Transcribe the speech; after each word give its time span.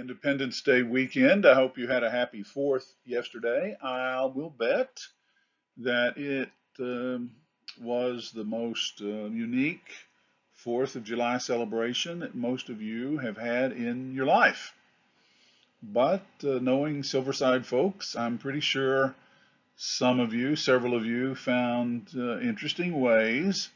Independence 0.00 0.62
Day 0.62 0.82
weekend. 0.82 1.44
I 1.44 1.54
hope 1.54 1.76
you 1.76 1.86
had 1.86 2.02
a 2.02 2.10
happy 2.10 2.42
4th 2.42 2.86
yesterday. 3.04 3.76
I 3.82 4.24
will 4.24 4.48
bet 4.48 4.98
that 5.76 6.16
it 6.16 6.50
um, 6.78 7.32
was 7.80 8.32
the 8.32 8.44
most 8.44 9.02
uh, 9.02 9.04
unique 9.28 9.92
4th 10.64 10.96
of 10.96 11.04
July 11.04 11.36
celebration 11.36 12.20
that 12.20 12.34
most 12.34 12.70
of 12.70 12.80
you 12.80 13.18
have 13.18 13.36
had 13.36 13.72
in 13.72 14.14
your 14.14 14.24
life. 14.24 14.72
But 15.82 16.24
uh, 16.44 16.58
knowing 16.60 17.02
Silverside 17.02 17.66
folks, 17.66 18.16
I'm 18.16 18.38
pretty 18.38 18.60
sure 18.60 19.14
some 19.76 20.18
of 20.18 20.32
you, 20.32 20.56
several 20.56 20.94
of 20.94 21.04
you, 21.04 21.34
found 21.34 22.10
uh, 22.16 22.40
interesting 22.40 23.00
ways 23.00 23.68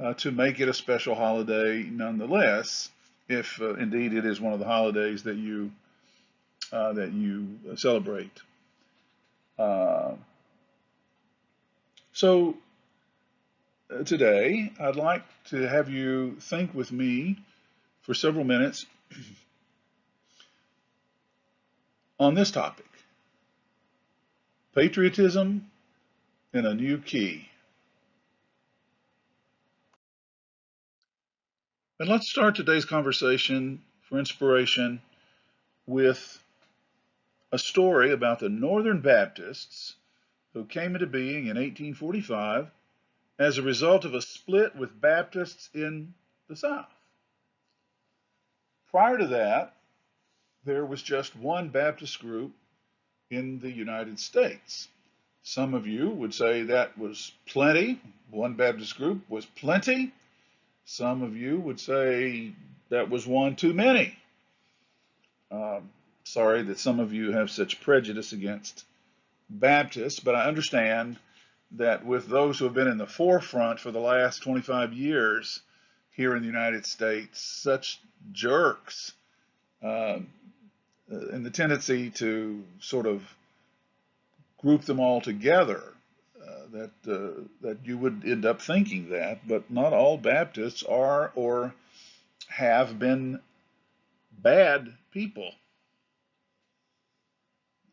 uh, 0.00 0.14
to 0.14 0.32
make 0.32 0.58
it 0.58 0.68
a 0.68 0.74
special 0.74 1.14
holiday 1.14 1.84
nonetheless, 1.84 2.90
if 3.28 3.60
uh, 3.60 3.74
indeed 3.74 4.12
it 4.12 4.24
is 4.26 4.40
one 4.40 4.52
of 4.52 4.58
the 4.58 4.66
holidays 4.66 5.22
that 5.24 5.36
you 5.36 5.70
uh, 6.72 6.92
that 6.94 7.12
you 7.12 7.58
celebrate. 7.76 8.40
Uh, 9.58 10.12
so 12.12 12.56
uh, 13.90 14.02
today, 14.04 14.72
I'd 14.80 14.96
like 14.96 15.22
to 15.46 15.68
have 15.68 15.90
you 15.90 16.36
think 16.40 16.74
with 16.74 16.92
me 16.92 17.38
for 18.02 18.14
several 18.14 18.44
minutes 18.44 18.86
on 22.18 22.34
this 22.34 22.50
topic 22.50 22.86
patriotism 24.74 25.70
in 26.54 26.66
a 26.66 26.74
new 26.74 26.98
key. 26.98 27.48
And 32.02 32.10
let's 32.10 32.28
start 32.28 32.56
today's 32.56 32.84
conversation 32.84 33.80
for 34.08 34.18
inspiration 34.18 35.00
with 35.86 36.42
a 37.52 37.58
story 37.60 38.10
about 38.10 38.40
the 38.40 38.48
Northern 38.48 39.00
Baptists 39.00 39.94
who 40.52 40.64
came 40.64 40.96
into 40.96 41.06
being 41.06 41.46
in 41.46 41.54
1845 41.56 42.72
as 43.38 43.56
a 43.56 43.62
result 43.62 44.04
of 44.04 44.14
a 44.14 44.20
split 44.20 44.74
with 44.74 45.00
Baptists 45.00 45.70
in 45.74 46.12
the 46.48 46.56
South. 46.56 46.92
Prior 48.90 49.18
to 49.18 49.28
that, 49.28 49.76
there 50.64 50.84
was 50.84 51.04
just 51.04 51.36
one 51.36 51.68
Baptist 51.68 52.18
group 52.18 52.50
in 53.30 53.60
the 53.60 53.70
United 53.70 54.18
States. 54.18 54.88
Some 55.44 55.72
of 55.72 55.86
you 55.86 56.10
would 56.10 56.34
say 56.34 56.64
that 56.64 56.98
was 56.98 57.30
plenty. 57.46 58.00
One 58.28 58.54
Baptist 58.54 58.96
group 58.96 59.22
was 59.30 59.46
plenty. 59.46 60.10
Some 60.84 61.22
of 61.22 61.36
you 61.36 61.58
would 61.60 61.80
say 61.80 62.52
that 62.88 63.08
was 63.08 63.26
one 63.26 63.56
too 63.56 63.72
many. 63.72 64.16
Um, 65.50 65.90
sorry 66.24 66.62
that 66.62 66.78
some 66.78 67.00
of 67.00 67.12
you 67.12 67.32
have 67.32 67.50
such 67.50 67.80
prejudice 67.80 68.32
against 68.32 68.84
Baptists, 69.48 70.20
but 70.20 70.34
I 70.34 70.46
understand 70.46 71.18
that 71.72 72.04
with 72.04 72.26
those 72.28 72.58
who 72.58 72.64
have 72.64 72.74
been 72.74 72.88
in 72.88 72.98
the 72.98 73.06
forefront 73.06 73.80
for 73.80 73.90
the 73.90 74.00
last 74.00 74.42
25 74.42 74.92
years 74.92 75.60
here 76.12 76.36
in 76.36 76.42
the 76.42 76.46
United 76.46 76.86
States, 76.86 77.40
such 77.40 78.00
jerks, 78.32 79.12
uh, 79.82 80.18
and 81.08 81.44
the 81.44 81.50
tendency 81.50 82.10
to 82.10 82.62
sort 82.80 83.06
of 83.06 83.22
group 84.58 84.82
them 84.82 85.00
all 85.00 85.20
together, 85.20 85.82
uh, 86.46 86.66
that 86.72 86.90
uh, 87.06 87.42
that 87.60 87.78
you 87.84 87.98
would 87.98 88.22
end 88.24 88.44
up 88.44 88.60
thinking 88.60 89.10
that, 89.10 89.46
but 89.46 89.70
not 89.70 89.92
all 89.92 90.16
Baptists 90.18 90.82
are 90.82 91.32
or 91.34 91.74
have 92.48 92.98
been 92.98 93.40
bad 94.32 94.92
people. 95.12 95.52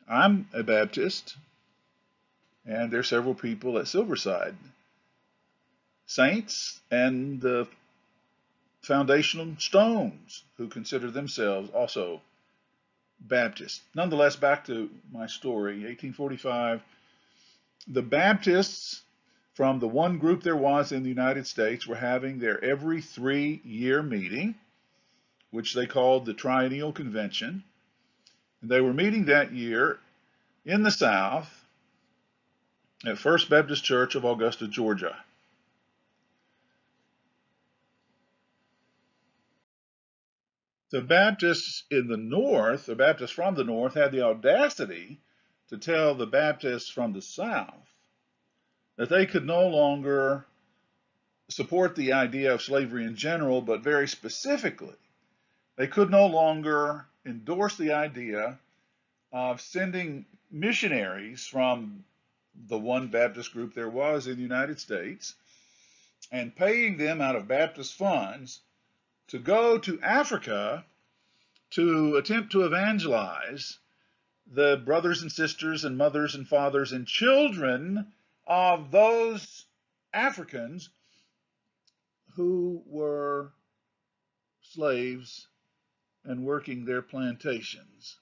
I'm 0.08 0.48
a 0.54 0.64
Baptist 0.64 1.36
and 2.70 2.92
there 2.92 3.00
are 3.00 3.04
several 3.04 3.34
people 3.34 3.80
at 3.80 3.86
Silverside, 3.86 4.56
saints 6.06 6.80
and 6.92 7.42
the 7.42 7.68
foundational 8.82 9.56
stones 9.58 10.44
who 10.58 10.68
consider 10.68 11.10
themselves 11.10 11.70
also 11.72 12.22
Baptists. 13.20 13.82
Nonetheless, 13.96 14.36
back 14.36 14.66
to 14.66 14.90
my 15.12 15.26
story, 15.26 15.74
1845, 15.84 16.82
the 17.90 18.04
Baptists 18.04 19.02
from 19.56 19.80
the 19.80 19.88
one 19.88 20.20
group 20.20 20.44
there 20.44 20.56
was 20.56 20.92
in 20.92 21.02
the 21.02 21.10
United 21.10 21.48
States 21.48 21.88
were 21.88 21.96
having 21.96 22.38
their 22.38 22.64
every 22.64 23.02
three 23.02 23.62
year 23.66 24.04
meeting, 24.04 24.56
which 25.50 25.74
they 25.74 25.88
called 25.88 26.26
the 26.26 26.34
Triennial 26.34 26.94
Convention. 26.94 27.64
And 28.62 28.70
they 28.70 28.80
were 28.80 28.94
meeting 28.94 29.26
that 29.26 29.52
year 29.52 30.00
in 30.66 30.84
the 30.84 30.92
South 30.92 31.66
at 33.06 33.18
First 33.18 33.50
Baptist 33.50 33.84
Church 33.84 34.14
of 34.14 34.24
Augusta, 34.24 34.68
Georgia. 34.68 35.18
The 40.92 41.02
Baptists 41.02 41.84
in 41.90 42.08
the 42.08 42.18
North, 42.18 42.86
the 42.86 42.96
Baptists 42.96 43.32
from 43.32 43.56
the 43.56 43.64
North, 43.64 43.94
had 43.94 44.12
the 44.12 44.22
audacity 44.22 45.20
to 45.70 45.78
tell 45.78 46.16
the 46.16 46.26
Baptists 46.26 46.90
from 46.90 47.14
the 47.14 47.22
South 47.22 47.94
that 48.96 49.10
they 49.10 49.26
could 49.26 49.46
no 49.46 49.68
longer 49.68 50.46
support 51.50 51.96
the 51.96 52.14
idea 52.14 52.54
of 52.54 52.62
slavery 52.62 53.06
in 53.06 53.16
general, 53.16 53.62
but 53.62 53.82
very 53.82 54.08
specifically, 54.08 54.96
they 55.78 55.88
could 55.88 56.10
no 56.10 56.28
longer 56.28 57.06
endorse 57.26 57.78
the 57.78 57.94
idea 57.94 58.60
of 59.32 59.62
sending 59.62 60.26
missionaries 60.52 61.46
from 61.46 62.04
the 62.68 62.78
one 62.78 63.08
Baptist 63.08 63.54
group 63.54 63.74
there 63.74 63.90
was 63.90 64.28
in 64.28 64.36
the 64.36 64.42
United 64.42 64.80
States 64.80 65.36
and 66.32 66.56
paying 66.56 66.98
them 66.98 67.22
out 67.22 67.36
of 67.36 67.48
Baptist 67.48 67.96
funds 67.96 68.60
to 69.28 69.40
go 69.40 69.78
to 69.78 70.02
Africa 70.02 70.84
to 71.72 72.18
attempt 72.18 72.52
to 72.52 72.64
evangelize 72.66 73.78
the 74.52 74.82
brothers 74.84 75.22
and 75.22 75.32
sisters 75.32 75.86
and 75.86 75.98
mothers 75.98 76.36
and 76.36 76.48
fathers 76.48 76.92
and 76.92 77.06
children 77.06 78.08
of 78.48 78.92
those 78.92 79.66
Africans 80.14 80.90
who 82.36 82.82
were 82.88 83.52
slaves 84.62 85.48
and 86.26 86.46
working 86.46 86.86
their 86.86 87.02
plantations 87.02 88.18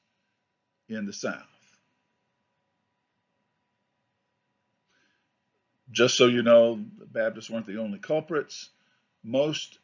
in 0.89 1.05
the 1.05 1.13
South. 1.13 1.43
Just 5.91 6.17
so 6.17 6.25
you 6.25 6.43
know, 6.43 6.83
the 6.99 7.05
Baptists 7.05 7.49
weren't 7.49 7.65
the 7.65 7.77
only 7.77 7.99
culprits. 7.99 8.69
Most 9.23 9.79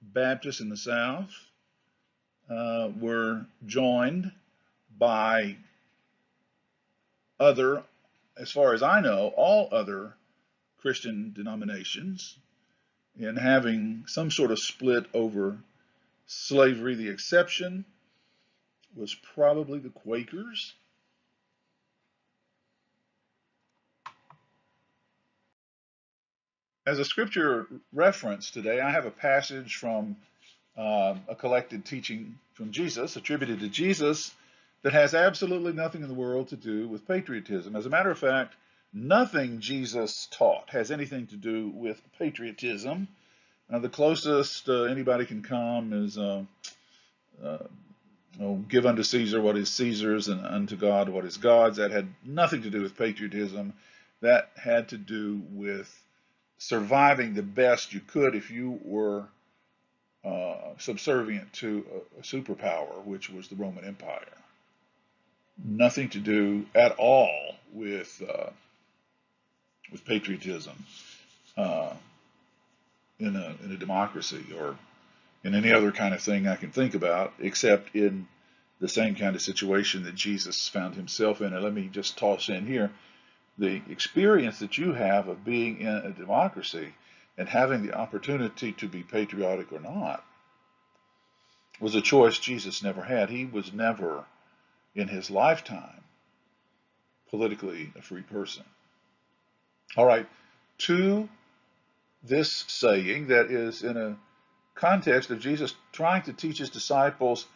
Baptists 0.00 0.60
in 0.60 0.68
the 0.68 0.76
South 0.76 1.30
uh, 2.48 2.90
were 3.00 3.44
joined 3.66 4.30
by 4.96 5.56
other, 7.40 7.82
as 8.36 8.50
far 8.50 8.74
as 8.74 8.82
I 8.82 9.00
know, 9.00 9.32
all 9.36 9.68
other 9.72 10.14
Christian 10.80 11.32
denominations 11.34 12.36
in 13.18 13.36
having 13.36 14.04
some 14.06 14.30
sort 14.30 14.50
of 14.50 14.58
split 14.58 15.06
over 15.12 15.58
slavery. 16.26 16.94
The 16.94 17.08
exception 17.08 17.84
was 18.94 19.14
probably 19.14 19.78
the 19.78 19.90
Quakers 19.90 20.74
As 26.88 26.98
a 26.98 27.04
scripture 27.04 27.66
reference 27.92 28.50
today, 28.50 28.80
I 28.80 28.88
have 28.88 29.04
a 29.04 29.10
passage 29.10 29.76
from 29.76 30.16
uh, 30.74 31.16
a 31.28 31.34
collected 31.34 31.84
teaching 31.84 32.38
from 32.54 32.72
Jesus, 32.72 33.14
attributed 33.14 33.60
to 33.60 33.68
Jesus, 33.68 34.34
that 34.82 34.92
has 34.92 35.14
absolutely 35.14 35.72
nothing 35.72 36.02
in 36.02 36.08
the 36.08 36.14
world 36.14 36.48
to 36.48 36.56
do 36.56 36.88
with 36.88 37.06
patriotism. 37.06 37.74
As 37.74 37.86
a 37.86 37.90
matter 37.90 38.10
of 38.10 38.18
fact, 38.18 38.54
nothing 38.92 39.60
Jesus 39.60 40.28
taught 40.30 40.70
has 40.70 40.90
anything 40.90 41.26
to 41.28 41.36
do 41.36 41.68
with 41.68 42.00
patriotism. 42.18 43.08
Uh, 43.70 43.78
the 43.80 43.88
closest 43.88 44.68
uh, 44.68 44.84
anybody 44.84 45.26
can 45.26 45.42
come 45.42 45.92
is 45.92 46.16
uh, 46.16 46.42
uh, 47.44 47.58
oh, 48.40 48.56
give 48.68 48.86
unto 48.86 49.02
Caesar 49.02 49.40
what 49.40 49.58
is 49.58 49.68
Caesar's 49.70 50.28
and 50.28 50.44
unto 50.44 50.76
God 50.76 51.08
what 51.08 51.24
is 51.24 51.36
God's. 51.36 51.76
That 51.78 51.90
had 51.90 52.08
nothing 52.24 52.62
to 52.62 52.70
do 52.70 52.82
with 52.82 52.96
patriotism. 52.96 53.74
That 54.20 54.50
had 54.56 54.88
to 54.90 54.98
do 54.98 55.42
with 55.52 55.92
surviving 56.58 57.34
the 57.34 57.42
best 57.42 57.92
you 57.92 58.00
could 58.00 58.34
if 58.34 58.50
you 58.50 58.80
were 58.82 59.24
uh, 60.24 60.74
subservient 60.78 61.52
to 61.54 61.84
a 62.18 62.22
superpower, 62.22 63.04
which 63.04 63.30
was 63.30 63.48
the 63.48 63.56
Roman 63.56 63.84
Empire. 63.84 64.26
Nothing 65.64 66.08
to 66.10 66.18
do 66.18 66.66
at 66.74 66.92
all 66.92 67.56
with 67.72 68.22
uh, 68.28 68.50
with 69.90 70.04
patriotism 70.04 70.84
uh, 71.56 71.92
in 73.18 73.36
a 73.36 73.54
in 73.64 73.72
a 73.72 73.76
democracy 73.76 74.44
or 74.58 74.76
in 75.44 75.54
any 75.54 75.72
other 75.72 75.92
kind 75.92 76.14
of 76.14 76.20
thing 76.20 76.46
I 76.46 76.56
can 76.56 76.70
think 76.70 76.94
about, 76.94 77.32
except 77.38 77.94
in 77.94 78.26
the 78.80 78.88
same 78.88 79.14
kind 79.14 79.34
of 79.34 79.42
situation 79.42 80.04
that 80.04 80.14
Jesus 80.14 80.68
found 80.68 80.94
himself 80.94 81.40
in. 81.40 81.52
And 81.52 81.64
let 81.64 81.72
me 81.72 81.88
just 81.92 82.18
toss 82.18 82.48
in 82.48 82.66
here 82.66 82.90
the 83.56 83.82
experience 83.88 84.60
that 84.60 84.78
you 84.78 84.92
have 84.92 85.26
of 85.28 85.44
being 85.44 85.80
in 85.80 85.88
a 85.88 86.10
democracy 86.10 86.94
and 87.36 87.48
having 87.48 87.84
the 87.84 87.94
opportunity 87.94 88.72
to 88.72 88.88
be 88.88 89.02
patriotic 89.02 89.72
or 89.72 89.80
not 89.80 90.24
was 91.80 91.94
a 91.94 92.00
choice 92.00 92.38
Jesus 92.38 92.82
never 92.82 93.02
had. 93.02 93.30
He 93.30 93.44
was 93.44 93.72
never 93.72 94.24
in 94.94 95.08
his 95.08 95.30
lifetime 95.30 96.02
politically 97.30 97.92
a 97.96 98.02
free 98.02 98.22
person. 98.22 98.64
All 99.96 100.06
right, 100.06 100.26
to 100.78 101.28
this 102.22 102.64
saying 102.68 103.28
that 103.28 103.50
is 103.50 103.82
in 103.82 103.96
a 103.96 104.16
context 104.74 105.30
of 105.30 105.40
Jesus 105.40 105.74
trying 105.92 106.22
to 106.22 106.32
teach 106.32 106.58
his 106.58 106.70
disciples 106.70 107.46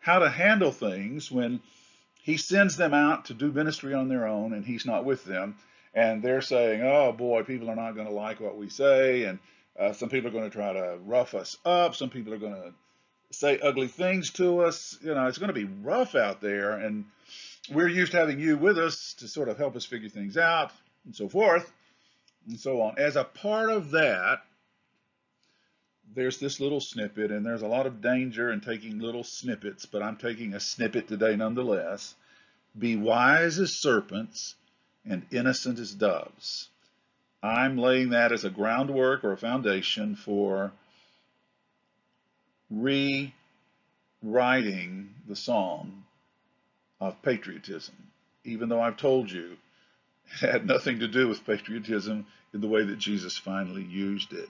how 0.00 0.18
to 0.18 0.28
handle 0.28 0.72
things 0.72 1.30
when 1.30 1.60
he 2.22 2.36
sends 2.36 2.76
them 2.76 2.94
out 2.94 3.26
to 3.26 3.34
do 3.34 3.52
ministry 3.52 3.94
on 3.94 4.08
their 4.08 4.26
own 4.26 4.52
and 4.52 4.64
he's 4.64 4.86
not 4.86 5.04
with 5.04 5.24
them. 5.24 5.56
And 5.94 6.22
they're 6.22 6.42
saying, 6.42 6.82
oh 6.82 7.12
boy, 7.12 7.42
people 7.44 7.70
are 7.70 7.76
not 7.76 7.94
going 7.94 8.06
to 8.06 8.12
like 8.12 8.40
what 8.40 8.56
we 8.56 8.68
say. 8.68 9.24
And 9.24 9.38
uh, 9.78 9.92
some 9.92 10.08
people 10.08 10.28
are 10.28 10.32
going 10.32 10.50
to 10.50 10.56
try 10.56 10.72
to 10.72 10.98
rough 11.04 11.34
us 11.34 11.56
up. 11.64 11.94
Some 11.94 12.10
people 12.10 12.32
are 12.34 12.38
going 12.38 12.54
to 12.54 12.72
say 13.38 13.58
ugly 13.58 13.88
things 13.88 14.30
to 14.32 14.60
us. 14.60 14.98
You 15.02 15.14
know, 15.14 15.26
it's 15.26 15.38
going 15.38 15.48
to 15.48 15.54
be 15.54 15.64
rough 15.64 16.14
out 16.14 16.40
there. 16.40 16.72
And 16.72 17.04
we're 17.70 17.88
used 17.88 18.12
to 18.12 18.18
having 18.18 18.40
you 18.40 18.56
with 18.56 18.78
us 18.78 19.14
to 19.14 19.28
sort 19.28 19.48
of 19.48 19.58
help 19.58 19.76
us 19.76 19.84
figure 19.84 20.08
things 20.08 20.36
out 20.36 20.72
and 21.04 21.14
so 21.14 21.28
forth 21.28 21.70
and 22.46 22.58
so 22.58 22.80
on. 22.82 22.94
As 22.98 23.16
a 23.16 23.24
part 23.24 23.70
of 23.70 23.92
that, 23.92 24.42
there's 26.14 26.38
this 26.38 26.60
little 26.60 26.80
snippet, 26.80 27.32
and 27.32 27.44
there's 27.44 27.62
a 27.62 27.66
lot 27.66 27.86
of 27.86 28.00
danger 28.00 28.52
in 28.52 28.60
taking 28.60 29.00
little 29.00 29.24
snippets, 29.24 29.86
but 29.86 30.02
I'm 30.02 30.16
taking 30.16 30.54
a 30.54 30.60
snippet 30.60 31.08
today 31.08 31.34
nonetheless. 31.34 32.14
Be 32.78 32.96
wise 32.96 33.58
as 33.58 33.74
serpents 33.74 34.54
and 35.04 35.26
innocent 35.30 35.78
as 35.78 35.92
doves. 35.92 36.68
I'm 37.42 37.76
laying 37.76 38.10
that 38.10 38.32
as 38.32 38.44
a 38.44 38.50
groundwork 38.50 39.24
or 39.24 39.32
a 39.32 39.36
foundation 39.36 40.16
for 40.16 40.72
rewriting 42.70 43.32
the 45.28 45.36
song 45.36 46.04
of 47.00 47.20
patriotism, 47.22 47.94
even 48.44 48.68
though 48.68 48.80
I've 48.80 48.96
told 48.96 49.30
you 49.30 49.56
it 50.42 50.50
had 50.50 50.66
nothing 50.66 51.00
to 51.00 51.08
do 51.08 51.28
with 51.28 51.46
patriotism 51.46 52.26
in 52.52 52.60
the 52.60 52.68
way 52.68 52.84
that 52.84 52.98
Jesus 52.98 53.36
finally 53.36 53.82
used 53.82 54.32
it. 54.32 54.48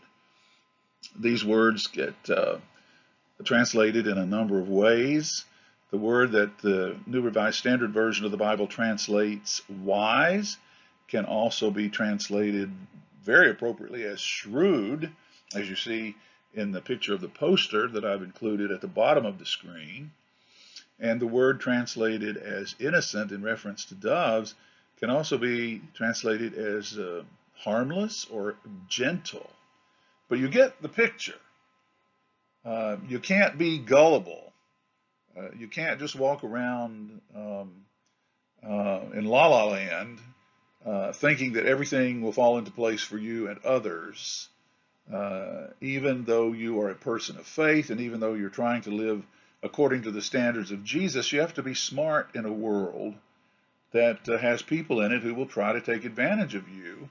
These 1.19 1.44
words 1.44 1.87
get 1.88 2.14
uh, 2.31 2.58
translated 3.44 4.06
in 4.06 4.19
a 4.19 4.26
number 4.26 4.60
of 4.60 4.69
ways. 4.69 5.44
The 5.90 5.99
word 5.99 6.32
that 6.32 6.58
the 6.58 6.96
New 7.06 7.20
Revised 7.22 7.58
Standard 7.58 7.93
Version 7.93 8.25
of 8.25 8.31
the 8.31 8.37
Bible 8.37 8.67
translates 8.67 9.62
wise 9.69 10.56
can 11.08 11.25
also 11.25 11.70
be 11.70 11.88
translated 11.88 12.72
very 13.22 13.50
appropriately 13.50 14.05
as 14.05 14.20
shrewd, 14.20 15.10
as 15.55 15.69
you 15.69 15.76
see 15.76 16.17
in 16.55 16.73
the 16.73 16.81
picture 16.81 17.15
of 17.15 17.21
the 17.21 17.29
poster 17.29 17.89
that 17.89 18.05
I've 18.05 18.23
included 18.23 18.71
at 18.71 18.81
the 18.81 18.87
bottom 18.87 19.27
of 19.27 19.39
the 19.39 19.47
screen. 19.47 20.12
And 21.01 21.21
the 21.21 21.27
word 21.27 21.61
translated 21.61 22.37
as 22.37 22.75
innocent 22.79 23.33
in 23.33 23.43
reference 23.43 23.85
to 23.87 23.95
doves 23.95 24.55
can 25.01 25.11
also 25.11 25.39
be 25.39 25.83
translated 25.95 26.55
as 26.55 26.99
uh, 26.99 27.23
harmless 27.56 28.27
or 28.31 28.56
gentle. 28.89 29.51
But 30.29 30.39
you 30.39 30.49
get 30.49 30.81
the 30.81 30.89
picture. 30.89 31.35
Uh, 32.65 32.97
you 33.09 33.19
can't 33.19 33.59
be 33.59 33.79
gullible. 33.79 34.53
Uh, 35.37 35.49
you 35.59 35.69
can't 35.69 35.99
just 35.99 36.15
walk 36.15 36.45
around 36.45 37.21
um, 37.35 37.73
uh, 38.67 39.01
in 39.15 39.25
la 39.25 39.49
la 39.49 39.65
land 39.65 40.21
uh, 40.87 41.12
thinking 41.12 41.55
that 41.55 41.67
everything 41.67 42.21
will 42.21 42.33
fall 42.33 42.59
into 42.59 42.71
place 42.71 43.03
for 43.03 43.17
you 43.19 43.49
and 43.49 43.59
others, 43.65 44.49
uh, 45.12 45.67
even 45.81 46.25
though 46.25 46.53
you 46.53 46.81
are 46.81 46.91
a 46.91 46.95
person 46.95 47.37
of 47.37 47.47
faith 47.47 47.91
and 47.91 48.01
even 48.01 48.21
though 48.21 48.35
you're 48.35 48.49
trying 48.49 48.83
to 48.83 48.91
live 48.91 49.25
according 49.62 50.03
to 50.03 50.11
the 50.11 50.23
standards 50.23 50.71
of 50.71 50.85
Jesus, 50.85 51.33
you 51.33 51.41
have 51.41 51.55
to 51.55 51.62
be 51.62 51.75
smart 51.75 52.31
in 52.35 52.45
a 52.45 52.53
world 52.53 53.15
that 53.93 54.29
uh, 54.29 54.39
has 54.39 54.62
people 54.62 55.01
in 55.01 55.12
it 55.12 55.23
who 55.23 55.35
will 55.35 55.47
try 55.47 55.73
to 55.73 55.81
take 55.81 56.05
advantage 56.05 56.55
of 56.55 56.69
you. 56.69 57.09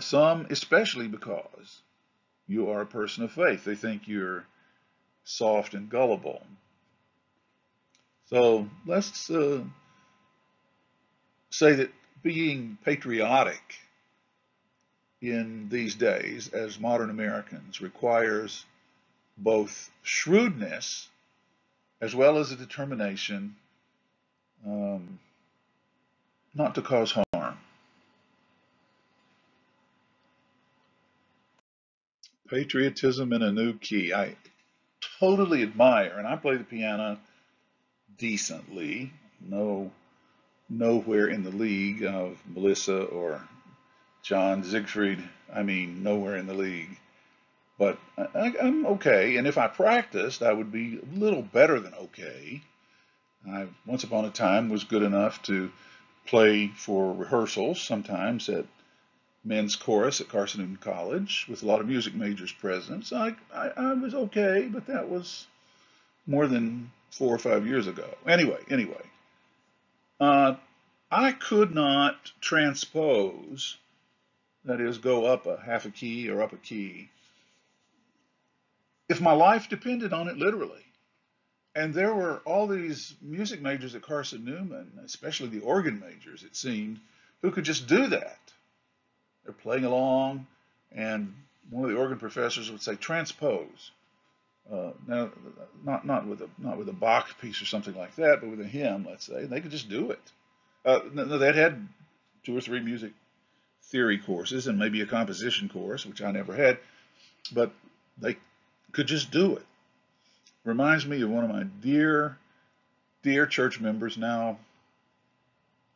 Some, 0.00 0.46
especially 0.50 1.08
because 1.08 1.80
you 2.48 2.70
are 2.70 2.82
a 2.82 2.86
person 2.86 3.24
of 3.24 3.32
faith. 3.32 3.64
They 3.64 3.76
think 3.76 4.06
you're 4.06 4.44
soft 5.24 5.74
and 5.74 5.88
gullible. 5.88 6.42
So 8.26 8.68
let's 8.84 9.30
uh, 9.30 9.62
say 11.50 11.72
that 11.74 11.90
being 12.22 12.78
patriotic 12.84 13.60
in 15.22 15.68
these 15.68 15.94
days 15.94 16.48
as 16.48 16.78
modern 16.78 17.10
Americans 17.10 17.80
requires 17.80 18.64
both 19.38 19.90
shrewdness 20.02 21.08
as 22.00 22.14
well 22.14 22.38
as 22.38 22.52
a 22.52 22.56
determination 22.56 23.56
um, 24.66 25.18
not 26.54 26.74
to 26.74 26.82
cause 26.82 27.12
harm. 27.12 27.58
Patriotism 32.48 33.32
in 33.32 33.42
a 33.42 33.52
new 33.52 33.74
key. 33.74 34.14
I 34.14 34.36
totally 35.18 35.62
admire, 35.62 36.14
and 36.16 36.26
I 36.26 36.36
play 36.36 36.56
the 36.56 36.64
piano 36.64 37.18
decently. 38.18 39.12
No, 39.40 39.90
nowhere 40.68 41.26
in 41.26 41.42
the 41.42 41.50
league 41.50 42.04
of 42.04 42.38
Melissa 42.46 43.02
or 43.02 43.42
John 44.26 44.64
Siegfried. 44.64 45.22
I 45.54 45.62
mean, 45.62 46.02
nowhere 46.02 46.36
in 46.36 46.48
the 46.48 46.54
league. 46.54 46.98
But 47.78 47.96
I, 48.18 48.52
am 48.58 48.84
okay, 48.86 49.36
and 49.36 49.46
if 49.46 49.56
I 49.56 49.68
practiced, 49.68 50.42
I 50.42 50.52
would 50.52 50.72
be 50.72 50.98
a 50.98 51.16
little 51.16 51.42
better 51.42 51.78
than 51.78 51.94
okay. 51.94 52.60
I 53.48 53.68
once 53.86 54.02
upon 54.02 54.24
a 54.24 54.30
time 54.30 54.68
was 54.68 54.82
good 54.82 55.04
enough 55.04 55.42
to 55.42 55.70
play 56.26 56.72
for 56.74 57.14
rehearsals 57.14 57.80
sometimes 57.80 58.48
at 58.48 58.64
men's 59.44 59.76
chorus 59.76 60.20
at 60.20 60.28
Carson 60.28 60.76
College 60.80 61.46
with 61.48 61.62
a 61.62 61.66
lot 61.66 61.80
of 61.80 61.86
music 61.86 62.14
majors 62.14 62.50
present. 62.50 63.06
So 63.06 63.16
I, 63.16 63.36
I, 63.54 63.68
I, 63.76 63.92
was 63.92 64.12
okay, 64.12 64.68
but 64.68 64.88
that 64.88 65.08
was 65.08 65.46
more 66.26 66.48
than 66.48 66.90
four 67.12 67.32
or 67.32 67.38
five 67.38 67.64
years 67.64 67.86
ago. 67.86 68.08
Anyway, 68.26 68.58
anyway, 68.70 69.04
uh, 70.18 70.54
I 71.12 71.30
could 71.30 71.72
not 71.72 72.32
transpose, 72.40 73.76
that 74.66 74.80
is, 74.80 74.98
go 74.98 75.24
up 75.24 75.46
a 75.46 75.58
half 75.58 75.86
a 75.86 75.90
key 75.90 76.28
or 76.28 76.42
up 76.42 76.52
a 76.52 76.56
key, 76.56 77.08
if 79.08 79.20
my 79.20 79.32
life 79.32 79.68
depended 79.68 80.12
on 80.12 80.28
it 80.28 80.36
literally. 80.36 80.82
And 81.74 81.92
there 81.92 82.14
were 82.14 82.40
all 82.46 82.66
these 82.66 83.14
music 83.20 83.60
majors 83.60 83.94
at 83.94 84.02
Carson 84.02 84.44
Newman, 84.44 84.92
especially 85.04 85.48
the 85.48 85.60
organ 85.60 86.00
majors, 86.00 86.42
it 86.42 86.56
seemed, 86.56 86.98
who 87.42 87.50
could 87.50 87.64
just 87.64 87.86
do 87.86 88.06
that. 88.08 88.38
They're 89.44 89.52
playing 89.52 89.84
along, 89.84 90.46
and 90.90 91.34
one 91.70 91.84
of 91.84 91.90
the 91.90 91.96
organ 91.96 92.18
professors 92.18 92.70
would 92.70 92.82
say, 92.82 92.96
transpose. 92.96 93.90
Uh, 94.72 94.90
now, 95.06 95.30
not 95.84 96.04
not 96.04 96.26
with 96.26 96.40
a 96.40 96.48
not 96.58 96.76
with 96.76 96.88
a 96.88 96.92
Bach 96.92 97.38
piece 97.40 97.62
or 97.62 97.66
something 97.66 97.94
like 97.94 98.16
that, 98.16 98.40
but 98.40 98.50
with 98.50 98.60
a 98.60 98.64
hymn, 98.64 99.06
let's 99.08 99.26
say, 99.26 99.42
and 99.42 99.50
they 99.50 99.60
could 99.60 99.70
just 99.70 99.88
do 99.88 100.10
it. 100.10 100.32
Uh, 100.84 101.00
they'd 101.14 101.54
had 101.54 101.86
two 102.42 102.56
or 102.56 102.60
three 102.60 102.80
music 102.80 103.12
theory 103.86 104.18
courses 104.18 104.66
and 104.66 104.78
maybe 104.78 105.00
a 105.00 105.06
composition 105.06 105.68
course, 105.68 106.04
which 106.04 106.22
I 106.22 106.30
never 106.30 106.54
had, 106.54 106.78
but 107.52 107.70
they 108.18 108.36
could 108.92 109.06
just 109.06 109.30
do 109.30 109.56
it. 109.56 109.66
Reminds 110.64 111.06
me 111.06 111.22
of 111.22 111.30
one 111.30 111.44
of 111.44 111.50
my 111.50 111.64
dear, 111.80 112.38
dear 113.22 113.46
church 113.46 113.80
members 113.80 114.18
now, 114.18 114.58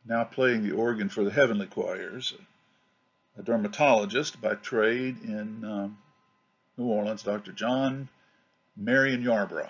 now 0.05 0.23
playing 0.23 0.63
the 0.63 0.71
organ 0.71 1.09
for 1.09 1.23
the 1.23 1.31
heavenly 1.31 1.67
choirs, 1.67 2.33
a 3.37 3.43
dermatologist 3.43 4.41
by 4.41 4.55
trade 4.55 5.17
in 5.23 5.63
um, 5.65 5.97
New 6.77 6.85
Orleans, 6.85 7.23
Dr. 7.23 7.51
John 7.51 8.07
Marion 8.77 9.21
Yarborough. 9.21 9.69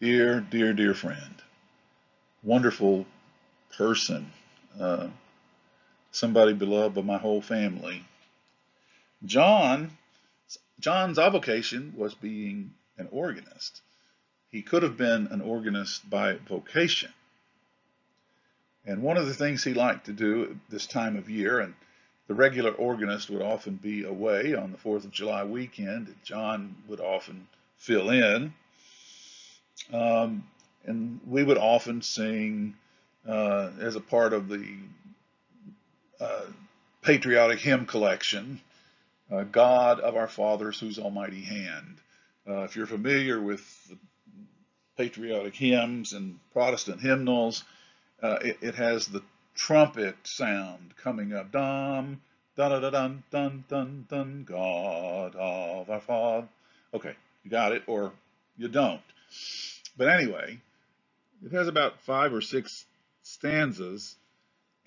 Dear, 0.00 0.40
dear, 0.40 0.74
dear 0.74 0.92
friend, 0.92 1.34
wonderful 2.42 3.06
person, 3.76 4.30
uh, 4.78 5.08
somebody 6.14 6.52
beloved 6.52 6.94
by 6.94 7.02
my 7.02 7.18
whole 7.18 7.42
family. 7.42 8.04
John, 9.24 9.90
John's 10.78 11.18
avocation 11.18 11.94
was 11.96 12.14
being 12.14 12.74
an 12.98 13.08
organist. 13.10 13.80
He 14.50 14.62
could 14.62 14.84
have 14.84 14.96
been 14.96 15.26
an 15.28 15.40
organist 15.40 16.08
by 16.08 16.34
vocation. 16.34 17.12
And 18.86 19.02
one 19.02 19.16
of 19.16 19.26
the 19.26 19.34
things 19.34 19.64
he 19.64 19.74
liked 19.74 20.06
to 20.06 20.12
do 20.12 20.44
at 20.44 20.70
this 20.70 20.86
time 20.86 21.16
of 21.16 21.30
year, 21.30 21.58
and 21.58 21.74
the 22.28 22.34
regular 22.34 22.70
organist 22.70 23.30
would 23.30 23.42
often 23.42 23.76
be 23.76 24.04
away 24.04 24.54
on 24.54 24.70
the 24.70 24.78
4th 24.78 25.04
of 25.04 25.10
July 25.10 25.44
weekend, 25.44 26.06
and 26.08 26.16
John 26.22 26.76
would 26.86 27.00
often 27.00 27.48
fill 27.76 28.10
in. 28.10 28.54
Um, 29.92 30.46
and 30.84 31.20
we 31.26 31.42
would 31.42 31.58
often 31.58 32.02
sing 32.02 32.76
uh, 33.26 33.70
as 33.80 33.96
a 33.96 34.00
part 34.00 34.32
of 34.32 34.48
the 34.48 34.64
patriotic 37.02 37.60
hymn 37.60 37.86
collection, 37.86 38.60
uh, 39.30 39.44
God 39.44 40.00
of 40.00 40.16
our 40.16 40.28
fathers, 40.28 40.80
whose 40.80 40.98
almighty 40.98 41.42
hand. 41.42 41.98
Uh, 42.48 42.62
if 42.62 42.76
you're 42.76 42.86
familiar 42.86 43.40
with 43.40 43.62
patriotic 44.96 45.54
hymns 45.54 46.12
and 46.12 46.38
Protestant 46.52 47.00
hymnals, 47.00 47.64
uh, 48.22 48.38
it, 48.42 48.58
it, 48.60 48.74
has 48.74 49.06
the 49.06 49.22
trumpet 49.54 50.16
sound 50.24 50.94
coming 50.96 51.32
up. 51.32 51.50
Dum, 51.52 52.20
dun, 52.56 52.80
dun, 52.80 52.92
dun, 52.92 53.24
dun, 53.30 53.64
dun, 53.68 54.06
dun, 54.08 54.44
God 54.44 55.34
of 55.36 55.90
our 55.90 56.00
Father. 56.00 56.48
Okay, 56.92 57.14
you 57.44 57.50
got 57.50 57.72
it, 57.72 57.82
or 57.86 58.12
you 58.56 58.68
don't. 58.68 59.00
But 59.96 60.08
anyway, 60.08 60.60
it 61.44 61.52
has 61.52 61.68
about 61.68 62.00
five 62.02 62.32
or 62.32 62.40
six 62.40 62.84
stanzas, 63.22 64.16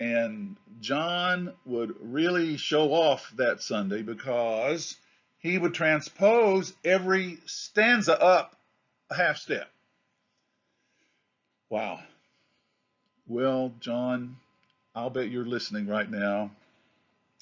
and 0.00 0.56
John 0.80 1.52
would 1.64 1.94
really 2.00 2.56
show 2.56 2.92
off 2.92 3.32
that 3.36 3.62
Sunday 3.62 4.02
because 4.02 4.96
he 5.38 5.58
would 5.58 5.74
transpose 5.74 6.72
every 6.84 7.38
stanza 7.46 8.20
up 8.20 8.56
a 9.10 9.14
half 9.14 9.38
step. 9.38 9.68
Wow. 11.70 12.00
Well, 13.26 13.74
John, 13.80 14.36
I'll 14.94 15.10
bet 15.10 15.30
you're 15.30 15.44
listening 15.44 15.86
right 15.86 16.10
now 16.10 16.50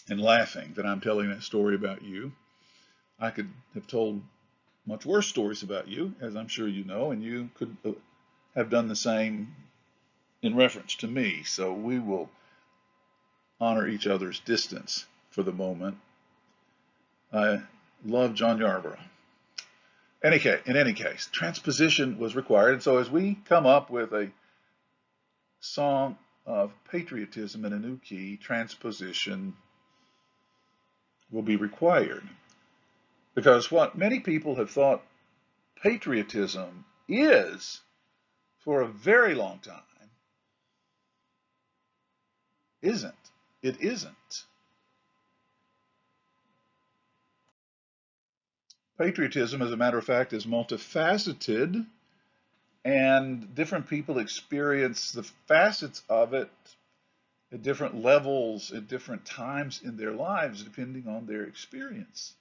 and 0.08 0.20
laughing 0.20 0.72
that 0.76 0.86
I'm 0.86 1.00
telling 1.00 1.28
that 1.30 1.42
story 1.42 1.74
about 1.74 2.02
you. 2.02 2.32
I 3.18 3.30
could 3.30 3.50
have 3.74 3.86
told 3.86 4.22
much 4.86 5.04
worse 5.06 5.26
stories 5.26 5.62
about 5.62 5.88
you, 5.88 6.14
as 6.20 6.36
I'm 6.36 6.48
sure 6.48 6.68
you 6.68 6.84
know, 6.84 7.10
and 7.10 7.22
you 7.22 7.50
could 7.54 7.76
have 8.54 8.70
done 8.70 8.88
the 8.88 8.96
same 8.96 9.54
in 10.42 10.54
reference 10.54 10.96
to 10.96 11.06
me. 11.08 11.42
So 11.44 11.72
we 11.72 11.98
will 11.98 12.28
honor 13.60 13.88
each 13.88 14.06
other's 14.06 14.40
distance 14.40 15.06
for 15.30 15.42
the 15.42 15.52
moment. 15.52 15.96
I 17.32 17.62
love 18.04 18.34
John 18.34 18.58
Yarborough. 18.58 18.98
Any 20.22 20.38
case, 20.38 20.60
in 20.66 20.76
any 20.76 20.92
case, 20.92 21.28
transposition 21.30 22.18
was 22.18 22.34
required. 22.34 22.74
And 22.74 22.82
so 22.82 22.98
as 22.98 23.10
we 23.10 23.38
come 23.46 23.66
up 23.66 23.90
with 23.90 24.12
a 24.12 24.30
song 25.60 26.16
of 26.46 26.72
patriotism 26.90 27.64
in 27.64 27.72
a 27.72 27.78
new 27.78 27.98
key, 27.98 28.36
transposition 28.36 29.54
will 31.30 31.42
be 31.42 31.56
required. 31.56 32.26
Because 33.34 33.70
what 33.70 33.98
many 33.98 34.20
people 34.20 34.56
have 34.56 34.70
thought 34.70 35.02
patriotism 35.82 36.84
is 37.08 37.80
for 38.60 38.80
a 38.80 38.88
very 38.88 39.34
long 39.34 39.58
time 39.58 39.82
isn't. 42.86 43.14
It 43.62 43.80
isn't. 43.80 44.44
Patriotism, 48.98 49.60
as 49.60 49.72
a 49.72 49.76
matter 49.76 49.98
of 49.98 50.04
fact, 50.04 50.32
is 50.32 50.46
multifaceted, 50.46 51.86
and 52.84 53.54
different 53.54 53.88
people 53.88 54.18
experience 54.18 55.12
the 55.12 55.22
facets 55.22 56.02
of 56.08 56.32
it 56.32 56.50
at 57.52 57.62
different 57.62 58.02
levels 58.02 58.72
at 58.72 58.88
different 58.88 59.24
times 59.26 59.82
in 59.82 59.96
their 59.96 60.12
lives, 60.12 60.62
depending 60.62 61.08
on 61.08 61.26
their 61.26 61.44
experience. 61.44 62.34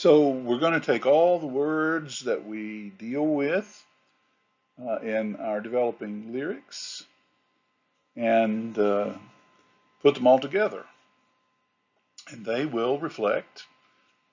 So 0.00 0.28
we're 0.28 0.60
going 0.60 0.80
to 0.80 0.92
take 0.92 1.06
all 1.06 1.40
the 1.40 1.48
words 1.48 2.20
that 2.20 2.46
we 2.46 2.90
deal 2.98 3.26
with 3.26 3.84
uh, 4.80 5.00
in 5.00 5.34
our 5.34 5.60
developing 5.60 6.32
lyrics 6.32 7.02
and 8.14 8.78
uh, 8.78 9.14
put 10.00 10.14
them 10.14 10.28
all 10.28 10.38
together. 10.38 10.84
And 12.30 12.46
they 12.46 12.64
will 12.64 13.00
reflect 13.00 13.64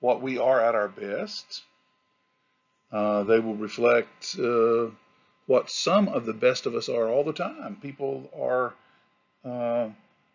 what 0.01 0.21
we 0.21 0.37
are 0.37 0.61
at 0.61 0.75
our 0.75 0.87
best. 0.87 1.63
Uh, 2.91 3.23
they 3.23 3.39
will 3.39 3.55
reflect 3.55 4.35
uh, 4.37 4.91
what 5.47 5.71
some 5.71 6.09
of 6.09 6.27
the 6.27 6.33
best 6.33 6.67
of 6.67 6.75
us 6.75 6.89
are 6.89 7.09
all 7.09 7.23
the 7.23 7.33
time. 7.33 7.75
People 7.81 8.29
are 8.39 8.75
uh, 9.43 9.89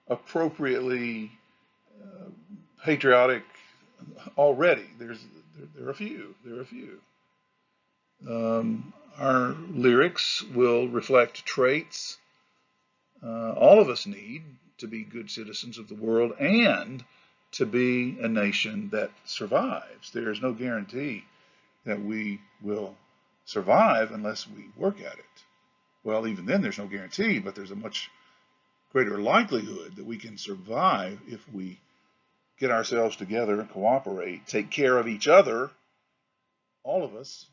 appropriately 0.08 1.30
uh, 2.02 2.30
patriotic 2.84 3.44
already. 4.36 4.86
There's 4.98 5.20
there, 5.56 5.68
there, 5.74 5.86
are 5.86 5.90
a 5.90 5.94
few. 5.94 6.34
There 6.44 6.56
are 6.56 6.62
a 6.62 6.66
few. 6.66 7.00
Um, 8.28 8.92
our 9.18 9.54
lyrics 9.70 10.42
will 10.54 10.88
reflect 10.88 11.44
traits 11.44 12.18
uh, 13.22 13.52
all 13.52 13.80
of 13.80 13.88
us 13.88 14.06
need 14.06 14.42
to 14.78 14.86
be 14.86 15.04
good 15.04 15.30
citizens 15.30 15.78
of 15.78 15.88
the 15.88 15.94
world 15.94 16.32
and 16.40 17.04
to 17.52 17.66
be 17.66 18.18
a 18.20 18.28
nation 18.28 18.88
that 18.90 19.10
survives. 19.24 20.10
There 20.12 20.30
is 20.30 20.40
no 20.40 20.52
guarantee 20.52 21.24
that 21.84 22.00
we 22.00 22.40
will 22.62 22.96
survive 23.44 24.12
unless 24.12 24.46
we 24.48 24.64
work 24.76 25.00
at 25.00 25.18
it. 25.18 25.44
Well, 26.02 26.26
even 26.26 26.46
then, 26.46 26.62
there's 26.62 26.78
no 26.78 26.86
guarantee, 26.86 27.40
but 27.40 27.54
there's 27.54 27.72
a 27.72 27.76
much 27.76 28.10
greater 28.92 29.18
likelihood 29.18 29.96
that 29.96 30.06
we 30.06 30.16
can 30.16 30.38
survive 30.38 31.20
if 31.28 31.46
we 31.52 31.78
get 32.60 32.70
ourselves 32.70 33.16
together, 33.16 33.66
cooperate, 33.72 34.46
take 34.46 34.70
care 34.70 34.98
of 34.98 35.08
each 35.08 35.26
other, 35.26 35.70
all 36.84 37.02
of 37.02 37.16
us, 37.16 37.46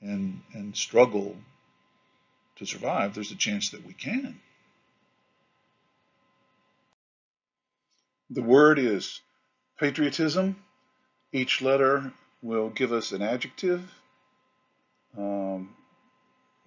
and 0.00 0.42
and 0.52 0.76
struggle 0.76 1.34
to 2.56 2.66
survive, 2.66 3.14
there's 3.14 3.32
a 3.32 3.36
chance 3.36 3.70
that 3.70 3.84
we 3.86 3.94
can. 3.94 4.38
The 8.30 8.42
word 8.42 8.78
is 8.78 9.20
patriotism. 9.78 10.56
Each 11.32 11.62
letter 11.62 12.12
will 12.42 12.68
give 12.70 12.92
us 12.92 13.12
an 13.12 13.22
adjective 13.22 13.82
um, 15.16 15.74